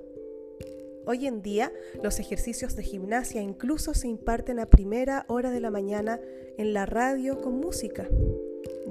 Hoy 1.06 1.26
en 1.26 1.40
día, 1.40 1.72
los 2.02 2.20
ejercicios 2.20 2.76
de 2.76 2.82
gimnasia 2.82 3.40
incluso 3.40 3.94
se 3.94 4.08
imparten 4.08 4.58
a 4.58 4.66
primera 4.66 5.24
hora 5.28 5.50
de 5.50 5.60
la 5.60 5.70
mañana 5.70 6.20
en 6.58 6.74
la 6.74 6.84
radio 6.84 7.40
con 7.40 7.58
música. 7.58 8.06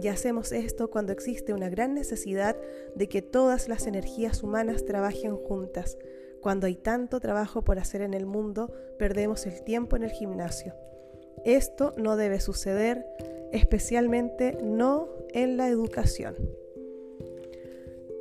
Y 0.02 0.08
hacemos 0.08 0.52
esto 0.52 0.90
cuando 0.90 1.12
existe 1.12 1.54
una 1.54 1.70
gran 1.70 1.94
necesidad 1.94 2.56
de 2.96 3.10
que 3.10 3.22
todas 3.22 3.68
las 3.68 3.88
energías 3.88 4.44
humanas 4.44 4.86
trabajen 4.86 5.36
juntas. 5.36 5.98
Cuando 6.42 6.68
hay 6.68 6.76
tanto 6.76 7.20
trabajo 7.20 7.64
por 7.64 7.80
hacer 7.80 8.02
en 8.02 8.14
el 8.14 8.26
mundo, 8.26 8.72
perdemos 9.00 9.46
el 9.46 9.64
tiempo 9.64 9.96
en 9.96 10.04
el 10.04 10.12
gimnasio. 10.12 10.76
Esto 11.46 11.94
no 11.98 12.16
debe 12.16 12.40
suceder, 12.40 13.06
especialmente 13.52 14.58
no 14.62 15.10
en 15.34 15.58
la 15.58 15.70
educación. 15.70 16.36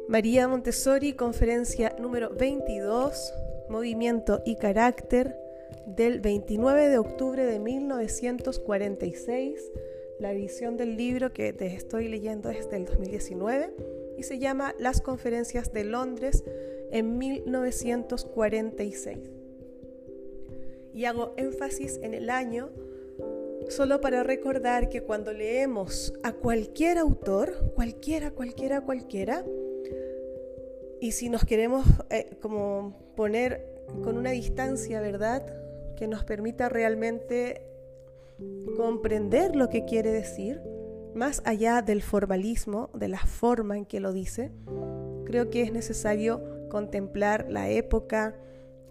María 0.09 0.49
Montessori, 0.49 1.15
conferencia 1.15 1.95
número 1.99 2.31
22, 2.31 3.35
Movimiento 3.69 4.43
y 4.45 4.57
Carácter, 4.57 5.37
del 5.87 6.21
29 6.21 6.89
de 6.89 6.99
octubre 6.99 7.45
de 7.45 7.59
1946 7.59 9.73
la 10.19 10.33
edición 10.33 10.77
del 10.77 10.97
libro 10.97 11.33
que 11.33 11.53
te 11.53 11.67
estoy 11.67 12.09
leyendo 12.09 12.51
es 12.51 12.71
del 12.71 12.87
2019 12.87 13.75
y 14.17 14.23
se 14.23 14.39
llama 14.39 14.75
Las 14.79 15.01
conferencias 15.01 15.73
de 15.73 15.85
Londres 15.85 16.45
en 16.91 17.19
1946. 17.19 19.19
Y 20.95 21.05
hago 21.05 21.35
énfasis 21.37 21.99
en 22.03 22.15
el 22.15 22.31
año 22.31 22.71
solo 23.69 24.01
para 24.01 24.23
recordar 24.23 24.89
que 24.89 25.03
cuando 25.03 25.33
leemos 25.33 26.15
a 26.23 26.33
cualquier 26.33 26.99
autor, 26.99 27.73
cualquiera, 27.75 28.31
cualquiera, 28.31 28.81
cualquiera, 28.81 29.45
y 31.01 31.13
si 31.13 31.29
nos 31.29 31.45
queremos 31.45 31.85
eh, 32.11 32.31
como 32.41 32.97
poner 33.17 33.67
con 34.03 34.17
una 34.17 34.31
distancia, 34.31 35.01
¿verdad? 35.01 35.45
Que 35.97 36.09
nos 36.09 36.25
permita 36.25 36.71
realmente 36.71 37.61
comprender 38.77 39.57
lo 39.57 39.69
que 39.69 39.85
quiere 39.85 40.13
decir, 40.13 40.61
más 41.15 41.43
allá 41.45 41.83
del 41.83 42.03
formalismo, 42.03 42.91
de 42.95 43.09
la 43.09 43.19
forma 43.19 43.77
en 43.77 43.87
que 43.87 44.01
lo 44.01 44.13
dice, 44.13 44.53
creo 45.25 45.51
que 45.51 45.63
es 45.63 45.73
necesario 45.73 46.69
contemplar 46.69 47.47
la 47.49 47.71
época, 47.71 48.37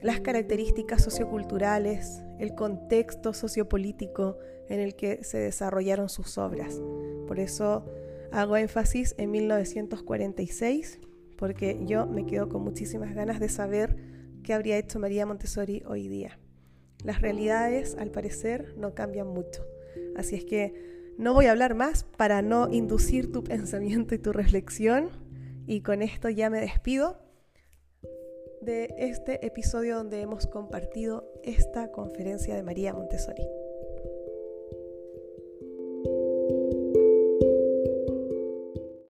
las 0.01 0.21
características 0.21 1.03
socioculturales, 1.03 2.23
el 2.39 2.55
contexto 2.55 3.33
sociopolítico 3.33 4.37
en 4.69 4.79
el 4.79 4.95
que 4.95 5.23
se 5.23 5.37
desarrollaron 5.37 6.09
sus 6.09 6.37
obras. 6.37 6.81
Por 7.27 7.39
eso 7.39 7.85
hago 8.31 8.57
énfasis 8.57 9.15
en 9.17 9.31
1946, 9.31 10.99
porque 11.37 11.79
yo 11.85 12.07
me 12.07 12.25
quedo 12.25 12.49
con 12.49 12.63
muchísimas 12.63 13.13
ganas 13.13 13.39
de 13.39 13.49
saber 13.49 13.95
qué 14.43 14.53
habría 14.53 14.77
hecho 14.77 14.99
María 14.99 15.25
Montessori 15.25 15.83
hoy 15.87 16.07
día. 16.07 16.39
Las 17.05 17.21
realidades, 17.21 17.95
al 17.99 18.09
parecer, 18.09 18.73
no 18.77 18.95
cambian 18.95 19.27
mucho. 19.27 19.65
Así 20.15 20.35
es 20.35 20.43
que 20.43 20.73
no 21.19 21.33
voy 21.33 21.45
a 21.45 21.51
hablar 21.51 21.75
más 21.75 22.03
para 22.03 22.41
no 22.41 22.67
inducir 22.71 23.31
tu 23.31 23.43
pensamiento 23.43 24.15
y 24.15 24.17
tu 24.17 24.33
reflexión. 24.33 25.09
Y 25.67 25.81
con 25.81 26.01
esto 26.01 26.29
ya 26.29 26.49
me 26.49 26.59
despido 26.59 27.19
de 28.61 28.95
este 28.97 29.45
episodio 29.45 29.97
donde 29.97 30.21
hemos 30.21 30.47
compartido 30.47 31.31
esta 31.43 31.91
conferencia 31.91 32.55
de 32.55 32.63
María 32.63 32.93
Montessori. 32.93 33.43